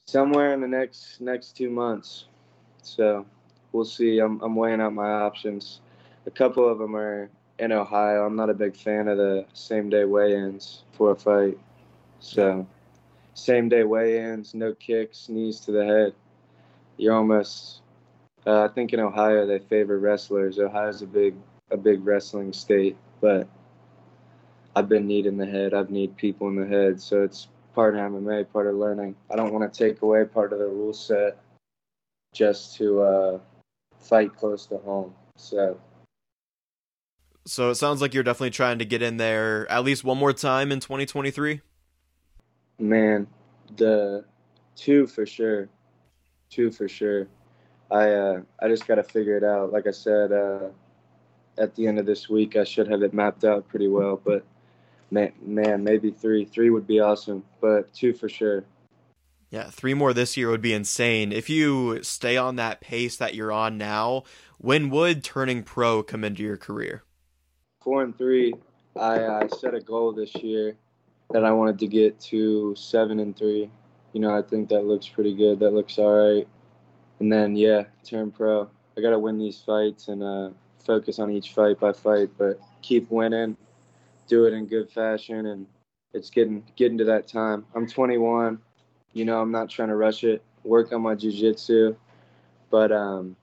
Somewhere 0.06 0.52
in 0.52 0.60
the 0.60 0.68
next 0.68 1.22
next 1.22 1.56
two 1.56 1.70
months. 1.70 2.26
So 2.82 3.24
we'll 3.72 3.86
see. 3.86 4.18
I'm 4.18 4.42
I'm 4.42 4.54
weighing 4.56 4.82
out 4.82 4.92
my 4.92 5.08
options. 5.08 5.80
A 6.26 6.30
couple 6.30 6.68
of 6.68 6.78
them 6.78 6.94
are 6.94 7.30
in 7.58 7.72
Ohio. 7.72 8.26
I'm 8.26 8.36
not 8.36 8.50
a 8.50 8.54
big 8.54 8.76
fan 8.76 9.08
of 9.08 9.16
the 9.16 9.46
same 9.54 9.88
day 9.88 10.04
weigh-ins 10.04 10.82
for 10.92 11.12
a 11.12 11.16
fight. 11.16 11.56
So 12.20 12.66
same 13.38 13.68
day 13.68 13.84
weigh-ins, 13.84 14.54
no 14.54 14.74
kicks, 14.74 15.28
knees 15.28 15.60
to 15.60 15.72
the 15.72 15.84
head. 15.84 16.14
You're 16.96 17.14
almost. 17.14 17.82
Uh, 18.46 18.64
I 18.64 18.68
think 18.68 18.92
in 18.92 19.00
Ohio 19.00 19.46
they 19.46 19.58
favor 19.58 19.98
wrestlers. 19.98 20.58
Ohio's 20.58 21.02
a 21.02 21.06
big 21.06 21.34
a 21.70 21.76
big 21.76 22.04
wrestling 22.04 22.52
state, 22.52 22.96
but 23.20 23.48
I've 24.74 24.88
been 24.88 25.06
kneed 25.06 25.26
in 25.26 25.36
the 25.36 25.46
head. 25.46 25.74
I've 25.74 25.90
kneed 25.90 26.16
people 26.16 26.48
in 26.48 26.56
the 26.56 26.66
head, 26.66 27.00
so 27.00 27.22
it's 27.22 27.48
part 27.74 27.94
of 27.94 28.00
MMA, 28.00 28.50
part 28.52 28.66
of 28.66 28.74
learning. 28.74 29.14
I 29.30 29.36
don't 29.36 29.52
want 29.52 29.72
to 29.72 29.86
take 29.86 30.02
away 30.02 30.24
part 30.24 30.52
of 30.52 30.58
the 30.58 30.66
rule 30.66 30.92
set 30.92 31.38
just 32.32 32.76
to 32.76 33.02
uh, 33.02 33.38
fight 34.00 34.34
close 34.34 34.66
to 34.66 34.78
home. 34.78 35.14
So. 35.36 35.78
So 37.46 37.70
it 37.70 37.76
sounds 37.76 38.02
like 38.02 38.12
you're 38.12 38.24
definitely 38.24 38.50
trying 38.50 38.78
to 38.78 38.84
get 38.84 39.00
in 39.00 39.16
there 39.16 39.70
at 39.70 39.82
least 39.82 40.04
one 40.04 40.18
more 40.18 40.34
time 40.34 40.70
in 40.70 40.80
2023. 40.80 41.62
Man, 42.78 43.26
the 43.76 44.24
two 44.76 45.06
for 45.06 45.26
sure, 45.26 45.68
two 46.50 46.70
for 46.70 46.88
sure. 46.88 47.28
I 47.90 48.10
uh, 48.12 48.40
I 48.60 48.68
just 48.68 48.86
got 48.86 48.96
to 48.96 49.02
figure 49.02 49.36
it 49.36 49.44
out. 49.44 49.72
Like 49.72 49.86
I 49.86 49.90
said, 49.90 50.32
uh, 50.32 50.68
at 51.58 51.74
the 51.74 51.86
end 51.86 51.98
of 51.98 52.06
this 52.06 52.28
week, 52.28 52.56
I 52.56 52.64
should 52.64 52.88
have 52.88 53.02
it 53.02 53.12
mapped 53.12 53.44
out 53.44 53.68
pretty 53.68 53.88
well. 53.88 54.20
But 54.22 54.44
man, 55.10 55.32
man, 55.42 55.82
maybe 55.82 56.10
three. 56.10 56.44
Three 56.44 56.70
would 56.70 56.86
be 56.86 57.00
awesome, 57.00 57.44
but 57.60 57.92
two 57.92 58.12
for 58.12 58.28
sure. 58.28 58.64
Yeah, 59.50 59.70
three 59.70 59.94
more 59.94 60.12
this 60.12 60.36
year 60.36 60.50
would 60.50 60.60
be 60.60 60.74
insane. 60.74 61.32
If 61.32 61.48
you 61.48 62.02
stay 62.02 62.36
on 62.36 62.56
that 62.56 62.80
pace 62.82 63.16
that 63.16 63.34
you're 63.34 63.52
on 63.52 63.78
now, 63.78 64.24
when 64.58 64.90
would 64.90 65.24
turning 65.24 65.62
pro 65.62 66.02
come 66.02 66.22
into 66.22 66.42
your 66.42 66.58
career? 66.58 67.02
Four 67.82 68.02
and 68.02 68.16
three. 68.16 68.52
I, 68.94 69.24
I 69.24 69.46
set 69.46 69.74
a 69.74 69.80
goal 69.80 70.12
this 70.12 70.34
year 70.34 70.76
that 71.30 71.44
I 71.44 71.52
wanted 71.52 71.78
to 71.80 71.86
get 71.86 72.18
to 72.20 72.74
seven 72.76 73.20
and 73.20 73.36
three. 73.36 73.70
You 74.12 74.20
know, 74.20 74.36
I 74.36 74.42
think 74.42 74.68
that 74.70 74.84
looks 74.84 75.06
pretty 75.08 75.34
good. 75.34 75.60
That 75.60 75.72
looks 75.72 75.98
all 75.98 76.12
right. 76.12 76.48
And 77.20 77.32
then 77.32 77.56
yeah, 77.56 77.84
turn 78.04 78.30
pro. 78.30 78.68
I 78.96 79.00
got 79.00 79.10
to 79.10 79.18
win 79.18 79.38
these 79.38 79.58
fights 79.58 80.08
and 80.08 80.22
uh, 80.22 80.50
focus 80.84 81.18
on 81.18 81.30
each 81.30 81.52
fight 81.52 81.78
by 81.78 81.92
fight, 81.92 82.30
but 82.38 82.60
keep 82.82 83.10
winning, 83.10 83.56
do 84.26 84.46
it 84.46 84.52
in 84.52 84.66
good 84.66 84.90
fashion, 84.90 85.46
and 85.46 85.66
it's 86.14 86.30
getting 86.30 86.64
getting 86.76 86.98
to 86.98 87.04
that 87.04 87.28
time. 87.28 87.66
I'm 87.74 87.86
21. 87.86 88.58
You 89.12 89.24
know, 89.24 89.40
I'm 89.40 89.50
not 89.50 89.68
trying 89.68 89.88
to 89.88 89.96
rush 89.96 90.24
it. 90.24 90.42
Work 90.64 90.92
on 90.92 91.02
my 91.02 91.14
jujitsu, 91.14 91.96
but 92.70 92.90
um, 92.92 93.36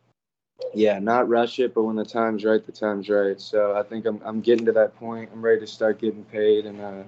yeah, 0.74 1.00
not 1.00 1.30
rush 1.30 1.60
it. 1.60 1.74
But 1.74 1.84
when 1.84 1.96
the 1.96 2.06
time's 2.06 2.44
right, 2.44 2.66
the 2.66 2.72
time's 2.72 3.10
right. 3.10 3.40
So 3.40 3.76
I 3.78 3.84
think 3.84 4.06
I'm 4.06 4.22
I'm 4.26 4.42
getting 4.42 4.66
to 4.66 4.72
that 4.74 4.96
point. 4.96 5.30
I'm 5.32 5.42
ready 5.42 5.60
to 5.60 5.68
start 5.68 6.00
getting 6.00 6.24
paid 6.26 6.66
and 6.66 6.82
uh, 6.82 7.04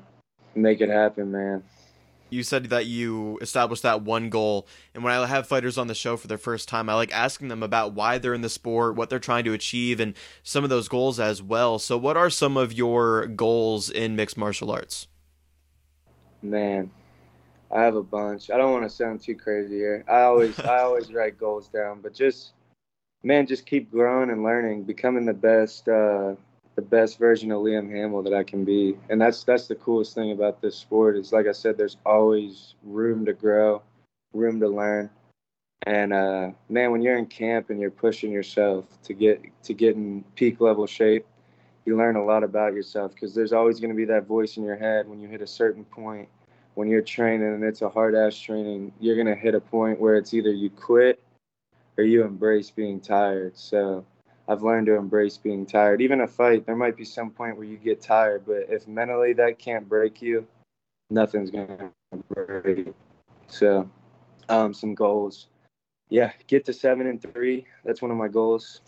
make 0.56 0.82
it 0.82 0.90
happen, 0.90 1.32
man. 1.32 1.64
You 2.30 2.44
said 2.44 2.66
that 2.66 2.86
you 2.86 3.38
established 3.42 3.84
that 3.84 4.02
one 4.02 4.30
goal, 4.30 4.68
and 4.94 5.04
when 5.04 5.14
I 5.14 5.26
have 5.28 5.48
fighters 5.48 5.78
on 5.78 5.88
the 5.88 5.96
show 5.96 6.18
for 6.18 6.28
their 6.28 6.38
first 6.38 6.68
time, 6.68 6.90
I 6.90 6.94
like 6.96 7.14
asking 7.14 7.48
them 7.48 7.64
about 7.64 7.94
why 7.94 8.18
they're 8.18 8.34
in 8.34 8.42
the 8.42 8.50
sport, 8.50 8.96
what 8.96 9.10
they're 9.10 9.18
trying 9.18 9.46
to 9.46 9.54
achieve, 9.54 10.02
and 10.02 10.14
some 10.44 10.66
of 10.66 10.70
those 10.70 10.90
goals 10.90 11.22
as 11.22 11.42
well. 11.42 11.80
So, 11.80 11.98
what 11.98 12.18
are 12.18 12.30
some 12.30 12.58
of 12.58 12.74
your 12.74 13.28
goals 13.28 13.90
in 13.90 14.18
mixed 14.18 14.38
martial 14.38 14.72
arts? 14.72 15.08
Man, 16.42 16.92
I 17.72 17.82
have 17.82 17.96
a 17.96 18.04
bunch. 18.04 18.50
I 18.50 18.58
don't 18.58 18.74
want 18.74 18.84
to 18.84 18.90
sound 18.90 19.22
too 19.22 19.36
crazy 19.36 19.76
here. 19.76 20.04
I 20.10 20.22
always 20.22 20.60
I 20.62 20.80
always 20.80 21.14
write 21.14 21.38
goals 21.38 21.70
down, 21.70 22.02
but 22.02 22.14
just 22.14 22.52
man, 23.24 23.48
just 23.48 23.66
keep 23.66 23.90
growing 23.92 24.30
and 24.30 24.44
learning, 24.44 24.84
becoming 24.84 25.26
the 25.26 25.34
best 25.34 25.88
uh, 25.88 26.36
the 26.78 26.82
best 26.84 27.18
version 27.18 27.52
of 27.52 27.63
Liam 27.63 27.92
Hamill 27.92 28.22
that 28.22 28.36
I 28.36 28.44
can 28.44 28.63
be. 28.63 28.96
And 29.10 29.20
that's 29.20 29.44
that's 29.44 29.68
the 29.68 29.76
coolest 29.76 30.13
thing 30.13 30.32
about 30.32 30.62
this 30.62 30.76
sport 30.76 31.18
is 31.18 31.34
like 31.34 31.48
I 31.48 31.52
said, 31.52 31.76
there's 31.76 31.98
always 32.06 32.76
room 32.84 33.26
to 33.26 33.34
grow, 33.34 33.82
room 34.32 34.60
to 34.60 34.70
learn. 34.70 35.10
And 35.88 36.13
uh, 36.13 36.52
man, 36.70 36.92
when 36.92 37.02
you're 37.02 37.18
in 37.18 37.26
camp 37.26 37.72
and 37.72 37.80
you're 37.80 37.92
pushing 37.92 38.32
yourself 38.32 38.86
to 39.04 39.13
get 39.13 39.42
to 39.63 39.74
get 39.74 39.96
in 39.96 40.24
peak 40.36 40.62
level 40.62 40.86
shape, 40.86 41.26
you 41.86 41.98
learn 41.98 42.16
a 42.16 42.24
lot 42.24 42.44
about 42.44 42.74
yourself 42.74 43.12
because 43.13 43.34
there's 43.34 43.54
always 43.54 43.80
going 43.80 43.92
to 43.92 43.98
be 43.98 44.06
that 44.06 44.28
voice 44.28 44.58
in 44.58 44.63
your 44.63 44.78
head 44.78 45.10
when 45.10 45.20
you 45.20 45.28
hit 45.28 45.42
a 45.42 45.48
certain 45.48 45.84
point. 45.84 46.30
When 46.76 46.88
you're 46.88 47.02
training 47.02 47.56
and 47.56 47.63
it's 47.63 47.82
a 47.82 47.90
hard 47.90 48.13
ass 48.13 48.40
training, 48.40 48.94
you're 49.00 49.16
going 49.16 49.26
to 49.26 49.36
hit 49.36 49.56
a 49.56 49.60
point 49.60 50.00
where 50.00 50.16
it's 50.16 50.36
either 50.36 50.52
you 50.52 50.70
quit 50.70 51.20
or 51.98 52.04
you 52.04 52.24
embrace 52.24 52.70
being 52.70 53.00
tired. 53.00 53.58
So 53.58 54.06
I've 54.48 54.64
learned 54.64 54.88
to 54.88 54.96
embrace 54.96 55.38
being 55.38 55.66
tired. 55.66 56.02
Even 56.02 56.22
a 56.22 56.28
fight, 56.28 56.66
there 56.66 56.76
might 56.76 56.96
be 56.96 57.04
some 57.04 57.32
point 57.32 57.58
where 57.58 57.66
you 57.66 57.78
get 57.78 58.02
tired, 58.02 58.44
but 58.46 58.68
if 58.70 58.88
mentally 58.88 59.34
that 59.34 59.60
can't 59.60 59.88
break 59.88 60.22
you, 60.22 60.48
nothing's 61.10 61.52
gonna 61.52 61.92
break. 62.30 62.78
You. 62.78 62.96
So, 63.48 63.90
um, 64.50 64.74
some 64.74 64.96
goals. 64.96 65.48
Yeah, 66.10 66.32
get 66.48 66.64
to 66.66 66.74
seven 66.74 67.08
and 67.08 67.22
three. 67.22 67.66
That's 67.84 68.02
one 68.02 68.12
of 68.12 68.18
my 68.18 68.30
goals. 68.30 68.82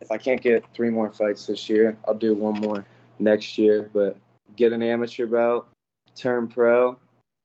If 0.00 0.10
I 0.10 0.18
can't 0.18 0.40
get 0.40 0.64
three 0.74 0.90
more 0.90 1.10
fights 1.10 1.46
this 1.46 1.68
year, 1.68 1.96
I'll 2.06 2.14
do 2.14 2.34
one 2.34 2.60
more 2.60 2.84
next 3.18 3.56
year. 3.56 3.90
But 3.92 4.16
get 4.56 4.72
an 4.72 4.82
amateur 4.82 5.26
belt, 5.26 5.66
turn 6.14 6.48
pro. 6.48 6.98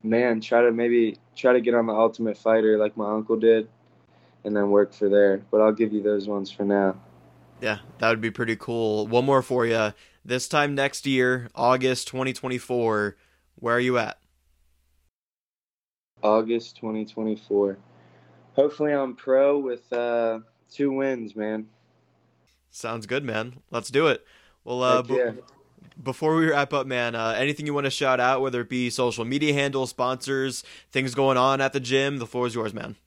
Man, 0.04 0.41
try 0.41 0.62
to 0.62 0.71
maybe 0.71 1.17
try 1.34 1.54
to 1.54 1.62
get 1.62 1.73
on 1.73 1.86
the 1.86 1.93
Ultimate 1.93 2.38
Fighter 2.38 2.78
like 2.78 2.97
my 2.97 3.10
uncle 3.10 3.38
did, 3.38 3.69
and 4.43 4.54
then 4.54 4.69
work 4.69 4.93
for 4.93 5.08
there. 5.08 5.38
But 5.49 5.62
I'll 5.62 5.71
give 5.71 5.93
you 5.93 6.04
those 6.04 6.28
ones 6.28 6.52
for 6.52 6.65
now. 6.65 6.97
Yeah, 7.63 7.78
that 7.99 8.10
would 8.10 8.19
be 8.19 8.30
pretty 8.30 8.58
cool. 8.58 9.08
One 9.08 9.23
more 9.23 9.41
for 9.41 9.65
you. 9.65 9.93
This 10.26 10.49
time 10.49 10.76
next 10.76 11.08
year, 11.08 11.47
August 11.56 12.10
2024, 12.10 13.15
where 13.56 13.76
are 13.78 13.80
you 13.80 13.97
at? 13.97 14.19
August 16.21 16.76
2024. 16.76 17.78
Hopefully, 18.58 18.91
I'm 18.91 19.15
pro 19.15 19.58
with 19.60 19.93
uh, 19.93 20.39
two 20.69 20.91
wins, 20.91 21.38
man. 21.38 21.67
Sounds 22.69 23.06
good, 23.06 23.23
man. 23.23 23.62
Let's 23.71 23.89
do 23.89 24.08
it. 24.08 24.26
Well, 24.65 24.84
uh, 24.84 25.04
yeah. 25.08 25.32
before 26.04 26.36
we 26.36 26.49
wrap 26.49 26.73
up, 26.73 26.86
man, 26.86 27.15
uh, 27.15 27.34
anything 27.38 27.65
you 27.65 27.73
want 27.73 27.86
to 27.86 27.91
shout 27.91 28.19
out, 28.19 28.41
whether 28.41 28.60
it 28.60 28.67
be 28.67 28.89
social 28.89 29.23
media 29.23 29.54
handles, 29.54 29.89
sponsors, 29.89 30.65
things 30.91 31.15
going 31.15 31.38
on 31.38 31.62
at 31.62 31.71
the 31.71 31.80
gym, 31.80 32.17
the 32.17 32.28
floor 32.28 32.45
is 32.45 32.56
yours, 32.56 32.73
man. 32.73 32.97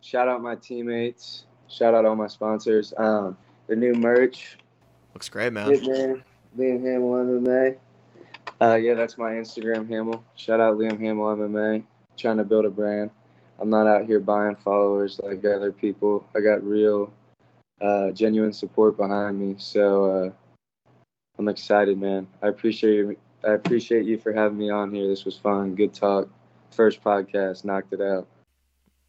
Shout 0.00 0.28
out 0.28 0.40
my 0.40 0.54
teammates. 0.54 1.46
Shout 1.70 1.94
out 1.94 2.04
all 2.04 2.16
my 2.16 2.26
sponsors. 2.26 2.92
Um, 2.96 3.36
the 3.68 3.76
new 3.76 3.94
merch. 3.94 4.58
Looks 5.14 5.28
great, 5.28 5.52
man. 5.52 5.68
Hitman, 5.68 6.22
Liam 6.58 6.82
Hamill 6.82 7.40
MMA. 7.42 7.76
Uh, 8.60 8.74
yeah, 8.74 8.94
that's 8.94 9.16
my 9.16 9.32
Instagram 9.32 9.88
handle. 9.88 10.24
Shout 10.34 10.60
out 10.60 10.76
Liam 10.76 10.98
Hamill 10.98 11.36
MMA. 11.36 11.84
Trying 12.16 12.38
to 12.38 12.44
build 12.44 12.64
a 12.64 12.70
brand. 12.70 13.10
I'm 13.60 13.70
not 13.70 13.86
out 13.86 14.04
here 14.04 14.18
buying 14.20 14.56
followers 14.56 15.20
like 15.22 15.44
other 15.44 15.70
people. 15.70 16.26
I 16.34 16.40
got 16.40 16.64
real, 16.64 17.12
uh, 17.80 18.10
genuine 18.10 18.52
support 18.52 18.96
behind 18.96 19.38
me. 19.38 19.54
So 19.58 20.04
uh, 20.04 20.90
I'm 21.38 21.48
excited, 21.48 21.98
man. 21.98 22.26
I 22.42 22.48
appreciate 22.48 22.96
you. 22.96 23.16
I 23.46 23.52
appreciate 23.52 24.04
you 24.04 24.18
for 24.18 24.32
having 24.32 24.58
me 24.58 24.70
on 24.70 24.92
here. 24.92 25.06
This 25.06 25.24
was 25.24 25.36
fun. 25.36 25.74
Good 25.74 25.94
talk. 25.94 26.28
First 26.72 27.02
podcast, 27.02 27.64
knocked 27.64 27.92
it 27.92 28.00
out. 28.00 28.26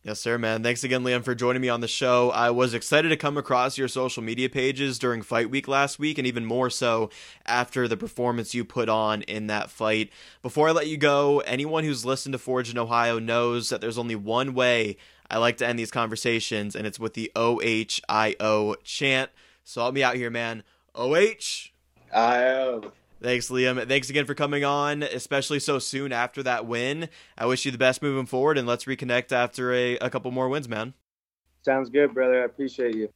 Yes, 0.03 0.19
sir, 0.19 0.39
man. 0.39 0.63
Thanks 0.63 0.83
again, 0.83 1.03
Liam, 1.03 1.23
for 1.23 1.35
joining 1.35 1.61
me 1.61 1.69
on 1.69 1.81
the 1.81 1.87
show. 1.87 2.31
I 2.31 2.49
was 2.49 2.73
excited 2.73 3.09
to 3.09 3.17
come 3.17 3.37
across 3.37 3.77
your 3.77 3.87
social 3.87 4.23
media 4.23 4.49
pages 4.49 4.97
during 4.97 5.21
fight 5.21 5.51
week 5.51 5.67
last 5.67 5.99
week, 5.99 6.17
and 6.17 6.25
even 6.25 6.43
more 6.43 6.71
so 6.71 7.11
after 7.45 7.87
the 7.87 7.95
performance 7.95 8.55
you 8.55 8.65
put 8.65 8.89
on 8.89 9.21
in 9.21 9.45
that 9.45 9.69
fight. 9.69 10.09
Before 10.41 10.69
I 10.69 10.71
let 10.71 10.87
you 10.87 10.97
go, 10.97 11.41
anyone 11.41 11.83
who's 11.83 12.03
listened 12.03 12.33
to 12.33 12.39
Forged 12.39 12.71
in 12.71 12.79
Ohio 12.79 13.19
knows 13.19 13.69
that 13.69 13.79
there's 13.79 13.99
only 13.99 14.15
one 14.15 14.55
way 14.55 14.97
I 15.29 15.37
like 15.37 15.57
to 15.57 15.67
end 15.67 15.77
these 15.77 15.91
conversations, 15.91 16.75
and 16.75 16.87
it's 16.87 16.99
with 16.99 17.13
the 17.13 17.31
OHIO 17.35 18.75
chant. 18.83 19.29
So 19.63 19.81
help 19.81 19.93
me 19.93 20.01
out 20.01 20.15
here, 20.15 20.31
man. 20.31 20.63
OH. 20.95 21.69
IO. 22.11 22.91
Thanks, 23.21 23.49
Liam. 23.49 23.87
Thanks 23.87 24.09
again 24.09 24.25
for 24.25 24.33
coming 24.33 24.63
on, 24.63 25.03
especially 25.03 25.59
so 25.59 25.77
soon 25.77 26.11
after 26.11 26.41
that 26.41 26.65
win. 26.65 27.07
I 27.37 27.45
wish 27.45 27.65
you 27.65 27.71
the 27.71 27.77
best 27.77 28.01
moving 28.01 28.25
forward, 28.25 28.57
and 28.57 28.67
let's 28.67 28.85
reconnect 28.85 29.31
after 29.31 29.71
a, 29.73 29.97
a 29.97 30.09
couple 30.09 30.31
more 30.31 30.49
wins, 30.49 30.67
man. 30.67 30.95
Sounds 31.63 31.91
good, 31.91 32.15
brother. 32.15 32.41
I 32.41 32.45
appreciate 32.45 32.95
you. 32.95 33.09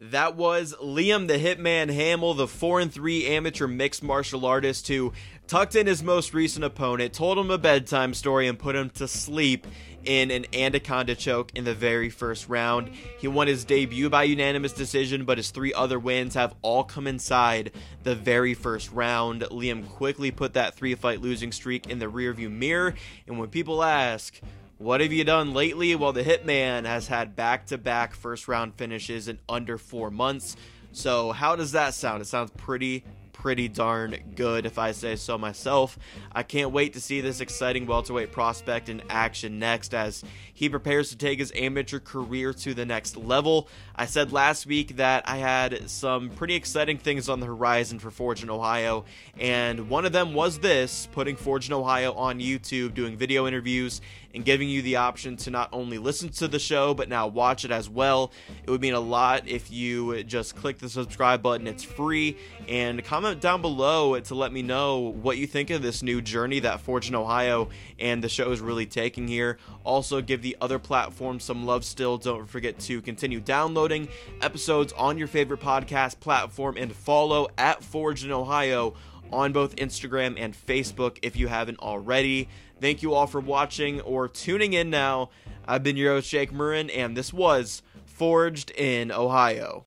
That 0.00 0.36
was 0.36 0.76
Liam 0.80 1.26
the 1.26 1.38
Hitman 1.38 1.92
Hamill, 1.92 2.34
the 2.34 2.46
4 2.46 2.78
and 2.78 2.92
3 2.92 3.26
amateur 3.26 3.66
mixed 3.66 4.00
martial 4.00 4.46
artist 4.46 4.86
who 4.86 5.12
tucked 5.48 5.74
in 5.74 5.88
his 5.88 6.04
most 6.04 6.32
recent 6.32 6.64
opponent, 6.64 7.12
told 7.12 7.36
him 7.36 7.50
a 7.50 7.58
bedtime 7.58 8.14
story, 8.14 8.46
and 8.46 8.56
put 8.56 8.76
him 8.76 8.90
to 8.90 9.08
sleep 9.08 9.66
in 10.04 10.30
an 10.30 10.46
anaconda 10.54 11.16
choke 11.16 11.50
in 11.56 11.64
the 11.64 11.74
very 11.74 12.10
first 12.10 12.48
round. 12.48 12.90
He 13.18 13.26
won 13.26 13.48
his 13.48 13.64
debut 13.64 14.08
by 14.08 14.22
unanimous 14.22 14.72
decision, 14.72 15.24
but 15.24 15.36
his 15.36 15.50
three 15.50 15.74
other 15.74 15.98
wins 15.98 16.34
have 16.34 16.54
all 16.62 16.84
come 16.84 17.08
inside 17.08 17.72
the 18.04 18.14
very 18.14 18.54
first 18.54 18.92
round. 18.92 19.42
Liam 19.50 19.84
quickly 19.88 20.30
put 20.30 20.54
that 20.54 20.76
three 20.76 20.94
fight 20.94 21.20
losing 21.20 21.50
streak 21.50 21.88
in 21.88 21.98
the 21.98 22.06
rearview 22.06 22.48
mirror, 22.48 22.94
and 23.26 23.36
when 23.36 23.48
people 23.48 23.82
ask, 23.82 24.40
what 24.78 25.00
have 25.00 25.12
you 25.12 25.24
done 25.24 25.52
lately? 25.52 25.94
Well, 25.94 26.12
the 26.12 26.22
Hitman 26.22 26.86
has 26.86 27.08
had 27.08 27.34
back 27.34 27.66
to 27.66 27.78
back 27.78 28.14
first 28.14 28.48
round 28.48 28.74
finishes 28.74 29.28
in 29.28 29.38
under 29.48 29.76
four 29.76 30.10
months. 30.10 30.56
So, 30.92 31.32
how 31.32 31.56
does 31.56 31.72
that 31.72 31.94
sound? 31.94 32.22
It 32.22 32.26
sounds 32.26 32.52
pretty 32.56 33.04
pretty 33.38 33.68
darn 33.68 34.16
good, 34.34 34.66
if 34.66 34.80
I 34.80 34.90
say 34.90 35.14
so 35.14 35.38
myself. 35.38 35.96
I 36.32 36.42
can't 36.42 36.72
wait 36.72 36.94
to 36.94 37.00
see 37.00 37.20
this 37.20 37.40
exciting 37.40 37.86
welterweight 37.86 38.32
prospect 38.32 38.88
in 38.88 39.00
action 39.08 39.60
next 39.60 39.94
as 39.94 40.24
he 40.52 40.68
prepares 40.68 41.10
to 41.10 41.16
take 41.16 41.38
his 41.38 41.52
amateur 41.54 42.00
career 42.00 42.52
to 42.52 42.74
the 42.74 42.84
next 42.84 43.16
level. 43.16 43.68
I 43.94 44.06
said 44.06 44.32
last 44.32 44.66
week 44.66 44.96
that 44.96 45.28
I 45.28 45.36
had 45.36 45.88
some 45.88 46.30
pretty 46.30 46.56
exciting 46.56 46.98
things 46.98 47.28
on 47.28 47.38
the 47.38 47.46
horizon 47.46 48.00
for 48.00 48.10
Forged 48.10 48.42
in 48.42 48.50
Ohio, 48.50 49.04
and 49.38 49.88
one 49.88 50.04
of 50.04 50.10
them 50.10 50.34
was 50.34 50.58
this 50.58 51.08
putting 51.12 51.36
Forged 51.36 51.70
in 51.70 51.74
Ohio 51.74 52.14
on 52.14 52.40
YouTube, 52.40 52.94
doing 52.94 53.16
video 53.16 53.46
interviews, 53.46 54.00
and 54.34 54.44
giving 54.44 54.68
you 54.68 54.82
the 54.82 54.96
option 54.96 55.36
to 55.36 55.50
not 55.50 55.68
only 55.72 55.98
listen 55.98 56.28
to 56.30 56.48
the 56.48 56.58
show 56.58 56.94
but 56.94 57.08
now 57.08 57.28
watch 57.28 57.64
it 57.64 57.70
as 57.70 57.88
well. 57.88 58.32
It 58.64 58.70
would 58.70 58.80
mean 58.80 58.94
a 58.94 59.00
lot 59.00 59.46
if 59.46 59.70
you 59.70 60.24
just 60.24 60.56
click 60.56 60.78
the 60.78 60.88
subscribe 60.88 61.40
button, 61.40 61.68
it's 61.68 61.84
free, 61.84 62.36
and 62.68 63.04
comment 63.04 63.40
down 63.40 63.62
below 63.62 64.18
to 64.18 64.34
let 64.34 64.52
me 64.52 64.62
know 64.62 64.98
what 64.98 65.38
you 65.38 65.46
think 65.46 65.70
of 65.70 65.82
this 65.82 66.02
new 66.02 66.20
journey 66.20 66.58
that 66.60 66.80
Forged 66.80 67.10
in 67.10 67.14
Ohio 67.14 67.68
and 68.00 68.24
the 68.24 68.28
show 68.28 68.50
is 68.50 68.60
really 68.60 68.86
taking 68.86 69.28
here. 69.28 69.58
Also, 69.84 70.20
give 70.20 70.42
the 70.42 70.48
the 70.48 70.56
other 70.62 70.78
platforms 70.78 71.44
some 71.44 71.66
love 71.66 71.84
still. 71.84 72.16
Don't 72.16 72.48
forget 72.48 72.78
to 72.80 73.02
continue 73.02 73.38
downloading 73.38 74.08
episodes 74.40 74.94
on 74.94 75.18
your 75.18 75.28
favorite 75.28 75.60
podcast 75.60 76.20
platform 76.20 76.78
and 76.78 76.90
follow 76.90 77.48
at 77.58 77.84
Forged 77.84 78.24
in 78.24 78.32
Ohio 78.32 78.94
on 79.30 79.52
both 79.52 79.76
Instagram 79.76 80.36
and 80.38 80.54
Facebook 80.54 81.18
if 81.20 81.36
you 81.36 81.48
haven't 81.48 81.80
already. 81.80 82.48
Thank 82.80 83.02
you 83.02 83.14
all 83.14 83.26
for 83.26 83.40
watching 83.40 84.00
or 84.02 84.28
tuning 84.28 84.72
in 84.72 84.90
now. 84.90 85.30
I've 85.66 85.82
been 85.82 85.96
your 85.96 86.14
host, 86.14 86.30
Jake 86.30 86.52
Murren, 86.52 86.90
and 86.94 87.16
this 87.16 87.32
was 87.32 87.82
Forged 88.06 88.70
in 88.72 89.12
Ohio. 89.12 89.76